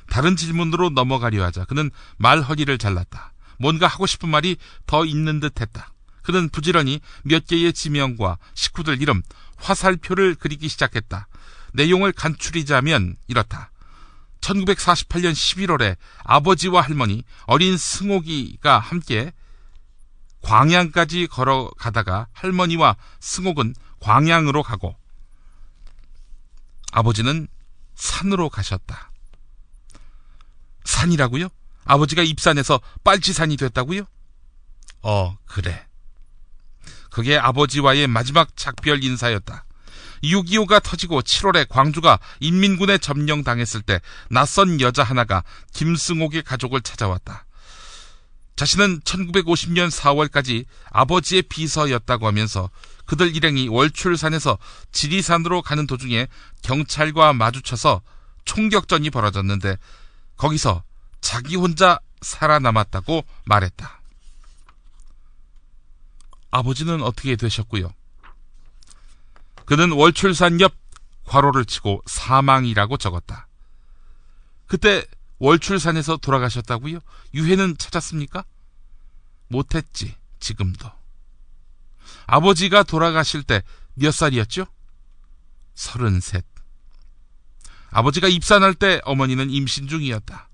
다른 0.09 0.37
질문으로 0.37 0.90
넘어가려 0.90 1.44
하자 1.44 1.64
그는 1.64 1.90
말허리를 2.16 2.77
잘랐다. 2.79 3.33
뭔가 3.59 3.87
하고 3.87 4.07
싶은 4.07 4.29
말이 4.29 4.57
더 4.87 5.05
있는 5.05 5.40
듯 5.40 5.61
했다. 5.61 5.92
그는 6.23 6.49
부지런히 6.49 7.01
몇 7.25 7.47
개의 7.47 7.73
지명과 7.73 8.38
식구들 8.55 9.01
이름, 9.01 9.23
화살표를 9.57 10.35
그리기 10.35 10.68
시작했다. 10.68 11.29
내용을 11.73 12.12
간추리자면 12.12 13.16
이렇다. 13.29 13.71
1948년 14.40 15.33
11월에 15.33 15.97
아버지와 16.25 16.83
할머니, 16.83 17.25
어린 17.47 17.77
승옥이가 17.77 18.79
함께 18.79 19.33
광양까지 20.42 21.27
걸어가다가 21.27 22.29
할머니와 22.33 22.97
승옥은 23.21 23.75
광양으로 24.01 24.62
가고 24.62 24.94
아버지는 26.92 27.49
산으로 27.94 28.49
가셨다. 28.49 29.11
산이라고요? 30.85 31.49
아버지가 31.88 32.22
입산해서 32.22 32.81
빨치산이 33.03 33.57
됐다고요? 33.57 34.05
어, 35.03 35.37
그래. 35.46 35.87
그게 37.11 37.37
아버지와의 37.37 38.07
마지막 38.07 38.57
작별 38.57 39.03
인사였다. 39.03 39.64
6.25가 40.22 40.83
터지고 40.83 41.22
7월에 41.22 41.66
광주가 41.68 42.18
인민군에 42.40 42.98
점령당했을 42.98 43.83
때 43.83 44.01
낯선 44.31 44.81
여자 44.81 45.03
하나가 45.03 45.42
김승옥의 45.72 46.42
가족을 46.42 46.83
찾아왔다. 46.83 47.46
자신은 48.57 49.01
1950년 49.01 49.88
4월까지 49.88 50.64
아버지의 50.90 51.42
비서였다고 51.42 52.27
하면서 52.27 52.68
그들 53.07 53.35
일행이 53.35 53.68
월출산에서 53.68 54.59
지리산으로 54.92 55.62
가는 55.62 55.87
도중에 55.87 56.27
경찰과 56.62 57.33
마주쳐서 57.33 58.03
총격전이 58.44 59.11
벌어졌는데 59.11 59.77
거기서 60.37 60.83
자기 61.20 61.57
혼자 61.57 61.98
살아남았다고 62.20 63.24
말했다. 63.44 64.00
아버지는 66.50 67.02
어떻게 67.02 67.37
되셨고요? 67.37 67.92
그는 69.64 69.92
월출산 69.92 70.61
옆 70.61 70.74
괄호를 71.24 71.66
치고 71.66 72.02
사망이라고 72.07 72.96
적었다. 72.96 73.48
그때 74.66 75.04
월출산에서 75.38 76.16
돌아가셨다고요? 76.16 77.00
유해는 77.35 77.76
찾았습니까? 77.76 78.44
못했지, 79.48 80.16
지금도. 80.40 80.90
아버지가 82.26 82.83
돌아가실 82.83 83.42
때 83.42 83.62
몇 83.98 84.12
살이었죠? 84.12 84.66
서른셋. 85.74 86.44
아버지가 87.90 88.28
입산할 88.28 88.74
때 88.74 89.00
어머니는 89.04 89.50
임신 89.50 89.88
중이었다. 89.88 90.47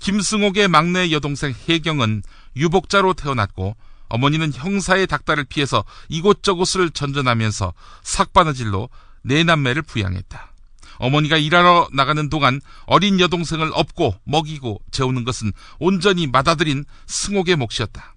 김승옥의 0.00 0.68
막내 0.68 1.10
여동생 1.10 1.54
혜경은 1.68 2.22
유복자로 2.56 3.14
태어났고 3.14 3.76
어머니는 4.08 4.52
형사의 4.54 5.06
닥달을 5.06 5.44
피해서 5.44 5.84
이곳저곳을 6.08 6.90
전전하면서 6.90 7.74
삭바느질로 8.02 8.88
네 9.22 9.44
남매를 9.44 9.82
부양했다. 9.82 10.52
어머니가 10.98 11.36
일하러 11.36 11.88
나가는 11.92 12.28
동안 12.28 12.60
어린 12.86 13.20
여동생을 13.20 13.70
업고 13.74 14.18
먹이고 14.24 14.80
재우는 14.90 15.24
것은 15.24 15.52
온전히 15.78 16.26
맏아들인 16.26 16.84
승옥의 17.06 17.56
몫이었다. 17.56 18.14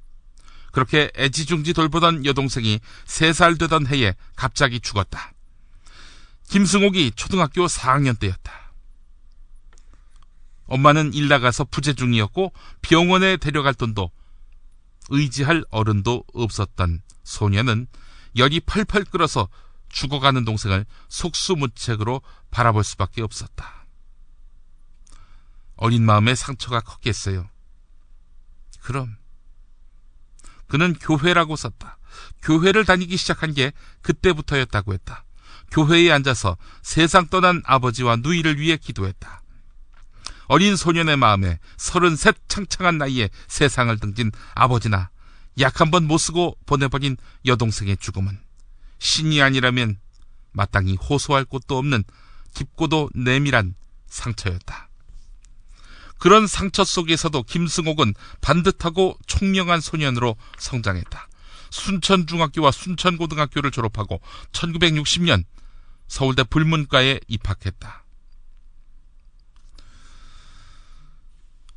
그렇게 0.72 1.12
애지중지 1.18 1.74
돌보던 1.74 2.26
여동생이 2.26 2.80
세 3.06 3.34
살 3.34 3.58
되던 3.58 3.86
해에 3.88 4.16
갑자기 4.36 4.80
죽었다. 4.80 5.34
김승옥이 6.50 7.12
초등학교 7.16 7.66
4학년 7.68 8.18
때였다. 8.18 8.61
엄마는 10.72 11.14
일 11.14 11.28
나가서 11.28 11.66
부재 11.66 11.94
중이었고 11.94 12.54
병원에 12.82 13.36
데려갈 13.36 13.74
돈도 13.74 14.10
의지할 15.10 15.66
어른도 15.70 16.24
없었던 16.34 17.02
소녀는 17.24 17.88
열이 18.38 18.62
펄펄 18.62 19.04
끓어서 19.06 19.50
죽어가는 19.90 20.46
동생을 20.46 20.86
속수무책으로 21.10 22.22
바라볼 22.52 22.86
수밖에 22.86 23.22
없었다. 23.22 23.86
어린 25.76 26.06
마음에 26.06 26.36
상처가 26.36 26.80
컸겠어요. 26.80 27.50
그럼 28.80 29.18
그는 30.68 30.94
교회라고 30.94 31.58
썼다. 31.58 31.98
교회를 32.44 32.86
다니기 32.86 33.18
시작한 33.18 33.54
게 33.54 33.74
그때부터였다고 34.04 34.94
했다. 34.94 35.26
교회에 35.72 36.12
앉아서 36.12 36.56
세상 36.82 37.28
떠난 37.28 37.62
아버지와 37.66 38.18
누이를 38.18 38.58
위해 38.58 38.78
기도했다. 38.78 39.41
어린 40.52 40.76
소년의 40.76 41.16
마음에 41.16 41.60
서른셋 41.78 42.36
창창한 42.50 42.98
나이에 42.98 43.30
세상을 43.48 43.98
등진 44.00 44.32
아버지나 44.54 45.10
약 45.62 45.80
한 45.80 45.92
번 45.92 46.08
못 46.08 46.18
쓰고 46.18 46.58
보내버린 46.66 47.16
여동생의 47.46 47.96
죽음은 47.96 48.38
신이 49.00 49.42
아니라면 49.42 49.98
마땅히 50.52 50.96
호소할 50.98 51.46
곳도 51.46 51.78
없는 51.78 52.04
깊고도 52.54 53.12
내밀한 53.16 53.76
상처였다. 54.08 54.90
그런 56.18 56.48
상처 56.48 56.84
속에서도 56.84 57.44
김승옥은 57.44 58.14
반듯하고 58.42 59.18
총명한 59.28 59.80
소년으로 59.80 60.36
성장했다. 60.58 61.30
순천중학교와 61.70 62.72
순천고등학교를 62.72 63.72
졸업하고 63.72 64.20
1960년 64.52 65.46
서울대 66.10 66.44
불문과에 66.44 67.22
입학했다. 67.30 68.01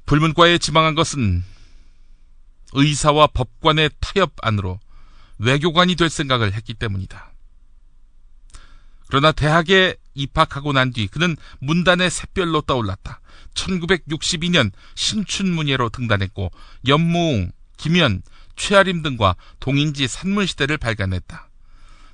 불문과에 0.06 0.58
지망한 0.58 0.94
것은 0.94 1.44
의사와 2.72 3.28
법관의 3.28 3.90
타협 4.00 4.32
안으로 4.42 4.80
외교관이 5.38 5.96
될 5.96 6.10
생각을 6.10 6.52
했기 6.52 6.74
때문이다. 6.74 7.32
그러나 9.08 9.32
대학에 9.32 9.96
입학하고 10.14 10.72
난 10.72 10.92
뒤 10.92 11.06
그는 11.06 11.36
문단의 11.60 12.10
샛별로 12.10 12.60
떠올랐다. 12.62 13.20
1962년 13.54 14.72
신춘문예로 14.94 15.88
등단했고 15.90 16.50
연무웅, 16.86 17.52
김연, 17.76 18.22
최아림 18.56 19.02
등과 19.02 19.36
동인지 19.60 20.08
산문시대를 20.08 20.78
발간했다. 20.78 21.48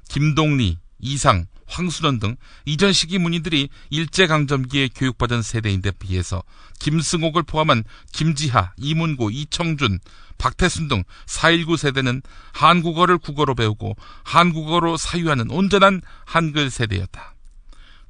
김동리, 0.09 0.79
이상, 1.03 1.47
황순원 1.67 2.19
등 2.19 2.37
이전 2.65 2.93
시기 2.93 3.19
문인들이 3.19 3.69
일제강점기에 3.91 4.89
교육받은 4.95 5.43
세대인데 5.43 5.93
비해서 5.93 6.43
김승옥을 6.81 7.45
포함한 7.45 7.85
김지하, 8.13 8.73
이문구, 8.77 9.31
이청준, 9.33 10.01
박태순 10.39 10.89
등 10.89 11.05
4.19 11.27 11.77
세대는 11.77 12.23
한국어를 12.53 13.19
국어로 13.19 13.55
배우고 13.55 13.97
한국어로 14.25 14.97
사유하는 14.97 15.51
온전한 15.51 16.01
한글 16.25 16.71
세대였다. 16.71 17.35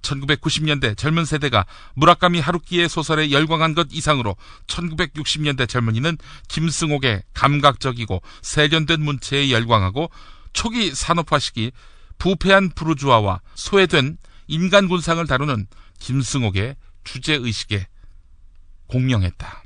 1990년대 0.03 0.97
젊은 0.97 1.26
세대가 1.26 1.66
무라카미 1.95 2.41
하루키의 2.41 2.88
소설에 2.88 3.30
열광한 3.30 3.74
것 3.74 3.88
이상으로 3.91 4.36
1960년대 4.66 5.68
젊은이는 5.68 6.16
김승옥의 6.49 7.22
감각적이고 7.34 8.22
세련된 8.41 9.03
문체에 9.03 9.51
열광하고 9.51 10.11
초기 10.53 10.95
산업화 10.95 11.38
시기 11.38 11.72
부패한 12.20 12.70
부르주아와 12.70 13.40
소외된 13.56 14.18
인간 14.46 14.88
군상을 14.88 15.26
다루는 15.26 15.66
김승옥의 15.98 16.76
주제의식에 17.02 17.88
공명했다. 18.86 19.62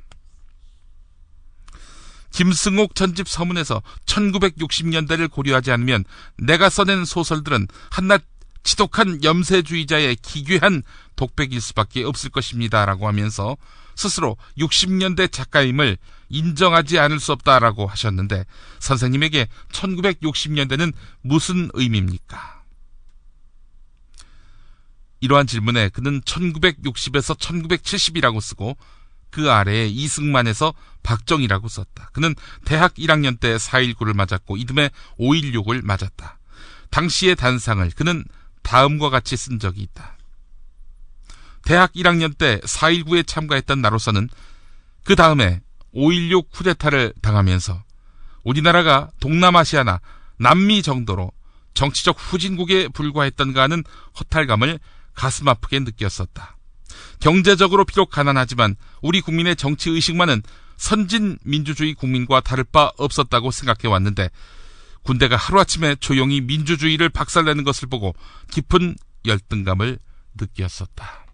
김승옥 2.31 2.95
전집 2.95 3.29
서문에서 3.29 3.81
1960년대를 4.05 5.29
고려하지 5.29 5.71
않으면 5.71 6.03
내가 6.37 6.69
써낸 6.69 7.05
소설들은 7.05 7.67
한낱 7.91 8.23
지독한 8.63 9.23
염세주의자의 9.23 10.15
기괴한 10.17 10.81
독백일 11.15 11.61
수밖에 11.61 12.03
없을 12.03 12.31
것입니다. 12.31 12.85
라고 12.85 13.07
하면서 13.07 13.55
스스로 13.95 14.37
60년대 14.57 15.31
작가임을 15.31 15.97
인정하지 16.29 16.99
않을 16.99 17.19
수 17.19 17.31
없다라고 17.31 17.87
하셨는데 17.87 18.45
선생님에게 18.79 19.47
1960년대는 19.71 20.93
무슨 21.21 21.69
의미입니까? 21.73 22.63
이러한 25.21 25.47
질문에 25.47 25.89
그는 25.89 26.21
1960에서 26.21 27.37
1970이라고 27.37 28.41
쓰고 28.41 28.77
그 29.31 29.51
아래에 29.51 29.87
이승만에서 29.87 30.73
박정희라고 31.03 31.67
썼다. 31.67 32.09
그는 32.13 32.35
대학 32.63 32.93
1학년 32.95 33.39
때 33.39 33.57
4.19를 33.57 34.15
맞았고 34.15 34.57
이듬해 34.57 34.89
5.16을 35.19 35.83
맞았다. 35.83 36.39
당시의 36.89 37.35
단상을 37.35 37.89
그는 37.91 38.23
다음과 38.61 39.09
같이 39.09 39.35
쓴 39.35 39.59
적이 39.59 39.81
있다. 39.81 40.15
대학 41.65 41.91
1학년 41.93 42.37
때 42.37 42.59
4.19에 42.59 43.27
참가했던 43.27 43.81
나로서는 43.81 44.29
그 45.03 45.15
다음에 45.15 45.61
5.16 45.95 46.51
쿠데타를 46.51 47.13
당하면서 47.21 47.83
우리나라가 48.43 49.09
동남아시아나 49.19 49.99
남미 50.37 50.81
정도로 50.81 51.31
정치적 51.73 52.15
후진국에 52.19 52.89
불과했던가 52.89 53.63
하는 53.63 53.83
허탈감을 54.19 54.79
가슴 55.13 55.47
아프게 55.47 55.79
느꼈었다. 55.79 56.57
경제적으로 57.19 57.85
비록 57.85 58.09
가난하지만 58.09 58.75
우리 59.01 59.21
국민의 59.21 59.55
정치 59.55 59.89
의식만은 59.89 60.41
선진 60.77 61.37
민주주의 61.43 61.93
국민과 61.93 62.41
다를 62.41 62.63
바 62.63 62.91
없었다고 62.97 63.51
생각해 63.51 63.91
왔는데 63.91 64.29
군대가 65.03 65.35
하루아침에 65.35 65.95
조용히 65.95 66.41
민주주의를 66.41 67.09
박살내는 67.09 67.63
것을 67.63 67.87
보고 67.87 68.13
깊은 68.51 68.95
열등감을 69.25 69.99
느꼈었다. 70.35 71.24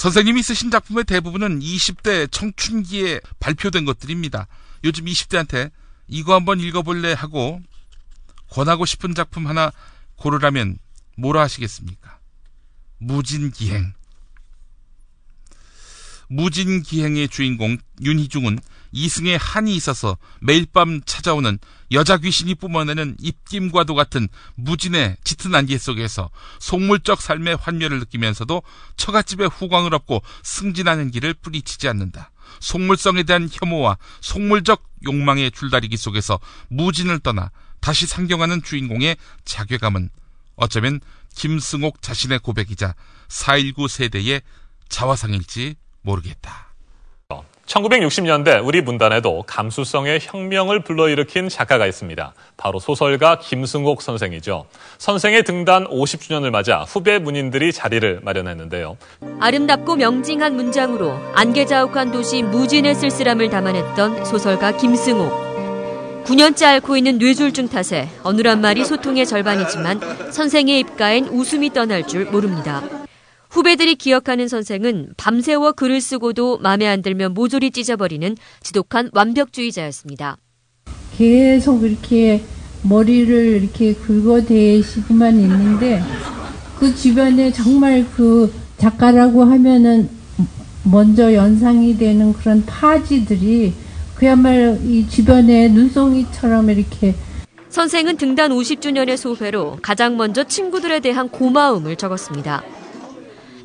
선생님이 0.00 0.42
쓰신 0.42 0.70
작품의 0.70 1.04
대부분은 1.04 1.60
20대 1.60 2.32
청춘기에 2.32 3.20
발표된 3.38 3.84
것들입니다. 3.84 4.46
요즘 4.82 5.04
20대한테 5.04 5.70
이거 6.08 6.34
한번 6.34 6.58
읽어볼래 6.58 7.12
하고 7.12 7.60
권하고 8.48 8.86
싶은 8.86 9.14
작품 9.14 9.46
하나 9.46 9.70
고르라면 10.16 10.78
뭐라 11.18 11.42
하시겠습니까? 11.42 12.18
무진기행. 12.96 13.92
무진기행의 16.28 17.28
주인공 17.28 17.76
윤희중은 18.00 18.58
이승에 18.92 19.36
한이 19.36 19.74
있어서 19.76 20.16
매일 20.40 20.66
밤 20.66 21.00
찾아오는 21.04 21.58
여자 21.92 22.18
귀신이 22.18 22.54
뿜어내는 22.54 23.16
입김과도 23.20 23.94
같은 23.94 24.28
무진의 24.54 25.16
짙은 25.24 25.54
안개 25.54 25.76
속에서 25.78 26.30
속물적 26.60 27.20
삶의 27.20 27.56
환멸을 27.56 27.98
느끼면서도 28.00 28.62
처갓집에 28.96 29.46
후광을 29.46 29.94
얻고 29.94 30.22
승진하는 30.42 31.10
길을 31.10 31.34
뿌리치지 31.34 31.88
않는다. 31.88 32.30
속물성에 32.60 33.22
대한 33.22 33.48
혐오와 33.50 33.96
속물적 34.20 34.82
욕망의 35.04 35.50
줄다리기 35.52 35.96
속에서 35.96 36.38
무진을 36.68 37.20
떠나 37.20 37.50
다시 37.80 38.06
상경하는 38.06 38.62
주인공의 38.62 39.16
자괴감은 39.44 40.10
어쩌면 40.56 41.00
김승옥 41.34 42.02
자신의 42.02 42.40
고백이자 42.40 42.94
4.19 43.28 43.88
세대의 43.88 44.42
자화상일지 44.88 45.76
모르겠다. 46.02 46.69
1960년대 47.70 48.66
우리 48.66 48.80
문단에도 48.80 49.44
감수성의 49.46 50.18
혁명을 50.22 50.80
불러일으킨 50.80 51.48
작가가 51.48 51.86
있습니다. 51.86 52.34
바로 52.56 52.80
소설가 52.80 53.38
김승옥 53.38 54.02
선생이죠. 54.02 54.66
선생의 54.98 55.44
등단 55.44 55.86
50주년을 55.86 56.50
맞아 56.50 56.80
후배 56.80 57.18
문인들이 57.18 57.72
자리를 57.72 58.20
마련했는데요. 58.22 58.96
아름답고 59.38 59.96
명징한 59.96 60.56
문장으로 60.56 61.16
안개자욱한 61.34 62.10
도시 62.10 62.42
무진의 62.42 62.96
쓸쓸함을 62.96 63.50
담아냈던 63.50 64.24
소설가 64.24 64.76
김승옥. 64.76 65.50
9년째 66.24 66.64
앓고 66.64 66.96
있는 66.96 67.18
뇌졸중 67.18 67.68
탓에 67.68 68.08
어느한 68.22 68.60
말이 68.60 68.84
소통의 68.84 69.26
절반이지만 69.26 70.32
선생의 70.32 70.80
입가엔 70.80 71.28
웃음이 71.28 71.72
떠날 71.72 72.06
줄 72.06 72.26
모릅니다. 72.26 72.99
후배들이 73.50 73.96
기억하는 73.96 74.46
선생은 74.46 75.14
밤새워 75.16 75.72
글을 75.72 76.00
쓰고도 76.00 76.58
마음에 76.58 76.86
안 76.86 77.02
들면 77.02 77.34
모조리 77.34 77.72
찢어버리는 77.72 78.36
지독한 78.62 79.10
완벽주의자였습니다. 79.12 80.36
계속 81.16 81.82
이렇게 81.82 82.42
머리를 82.82 83.60
이렇게 83.62 83.94
긁어대시고만 83.94 85.38
있는데 85.40 86.00
그 86.78 86.94
주변에 86.94 87.52
정말 87.52 88.06
그 88.16 88.52
작가라고 88.78 89.44
하면은 89.44 90.08
먼저 90.84 91.34
연상이 91.34 91.98
되는 91.98 92.32
그런 92.32 92.64
파지들이 92.64 93.74
그야말로 94.14 94.78
이 94.84 95.06
주변에 95.08 95.68
눈송이처럼 95.68 96.70
이렇게 96.70 97.14
선생은 97.68 98.16
등단 98.16 98.50
50주년의 98.50 99.16
소회로 99.16 99.78
가장 99.82 100.16
먼저 100.16 100.44
친구들에 100.44 101.00
대한 101.00 101.28
고마움을 101.28 101.96
적었습니다. 101.96 102.62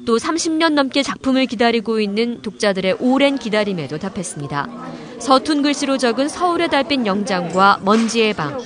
또 0.05 0.17
30년 0.17 0.73
넘게 0.73 1.03
작품을 1.03 1.47
기다리고 1.47 1.99
있는 1.99 2.41
독자들의 2.41 2.97
오랜 2.99 3.37
기다림에도 3.37 3.97
답했습니다. 3.97 4.67
서툰 5.19 5.61
글씨로 5.63 5.97
적은 5.97 6.29
서울의 6.29 6.69
달빛 6.69 7.05
영장과 7.05 7.79
먼지의 7.83 8.33
방. 8.33 8.57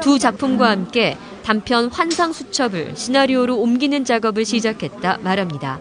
두 0.00 0.18
작품과 0.18 0.70
함께 0.70 1.16
단편 1.44 1.88
환상 1.92 2.32
수첩을 2.32 2.92
시나리오로 2.96 3.58
옮기는 3.58 4.04
작업을 4.04 4.44
시작했다 4.44 5.18
말합니다. 5.22 5.78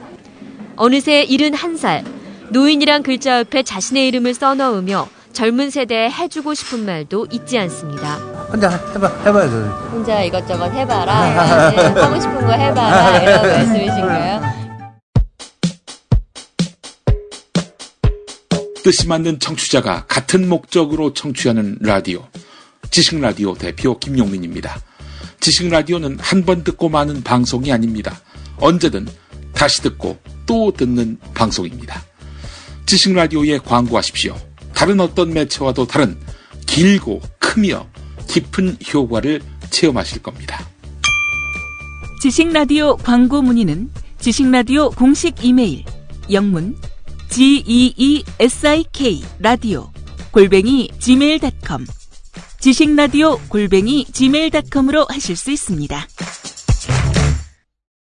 어느새 0.76 1.26
71살, 1.26 2.04
노인이란 2.50 3.04
글자 3.04 3.40
옆에 3.40 3.64
자신의 3.64 4.08
이름을 4.08 4.34
써넣으며 4.34 5.08
젊은 5.32 5.70
세대에 5.70 6.10
해주고 6.10 6.54
싶은 6.54 6.86
말도 6.86 7.28
잊지 7.32 7.58
않습니다. 7.60 8.16
혼자 8.52 8.70
해봐, 8.70 9.08
해봐야죠. 9.26 9.56
혼자 9.92 10.24
이것저것 10.24 10.72
해봐라. 10.72 11.14
하고 11.96 12.20
싶은 12.20 12.42
거 12.46 12.52
해봐라. 12.52 13.20
이런 13.22 13.42
말씀이신가요? 13.44 14.59
뜻이 18.90 19.08
맞는 19.08 19.38
청취자가 19.38 20.06
같은 20.08 20.50
목적으로 20.50 21.14
청취하는 21.14 21.78
라디오. 21.80 22.28
지식라디오 22.90 23.54
대표 23.54 24.00
김용민입니다. 24.00 24.82
지식라디오는 25.40 26.18
한 26.20 26.44
번 26.44 26.64
듣고 26.64 26.90
마는 26.90 27.22
방송이 27.22 27.72
아닙니다. 27.72 28.20
언제든 28.58 29.08
다시 29.54 29.84
듣고 29.84 30.18
또 30.48 30.72
듣는 30.76 31.20
방송입니다. 31.36 32.04
지식라디오에 32.88 33.60
광고하십시오. 33.60 34.36
다른 34.74 35.00
어떤 35.02 35.34
매체와도 35.34 35.86
다른 35.86 36.18
길고 36.66 37.22
크며 37.38 37.88
깊은 38.28 38.78
효과를 38.92 39.40
체험하실 39.70 40.24
겁니다. 40.24 40.68
지식라디오 42.24 42.98
광고 42.98 43.44
문의는 43.44 43.92
지식라디오 44.18 44.90
공식 44.90 45.36
이메일 45.46 45.84
영문 46.32 46.76
geesik 47.30 49.24
라디오 49.40 49.92
골뱅이 50.32 50.90
gmail.com 51.00 51.86
지식라디오 52.60 53.40
골뱅이 53.48 54.06
gmail.com으로 54.06 55.06
하실 55.10 55.36
수 55.36 55.52
있습니다. 55.52 56.08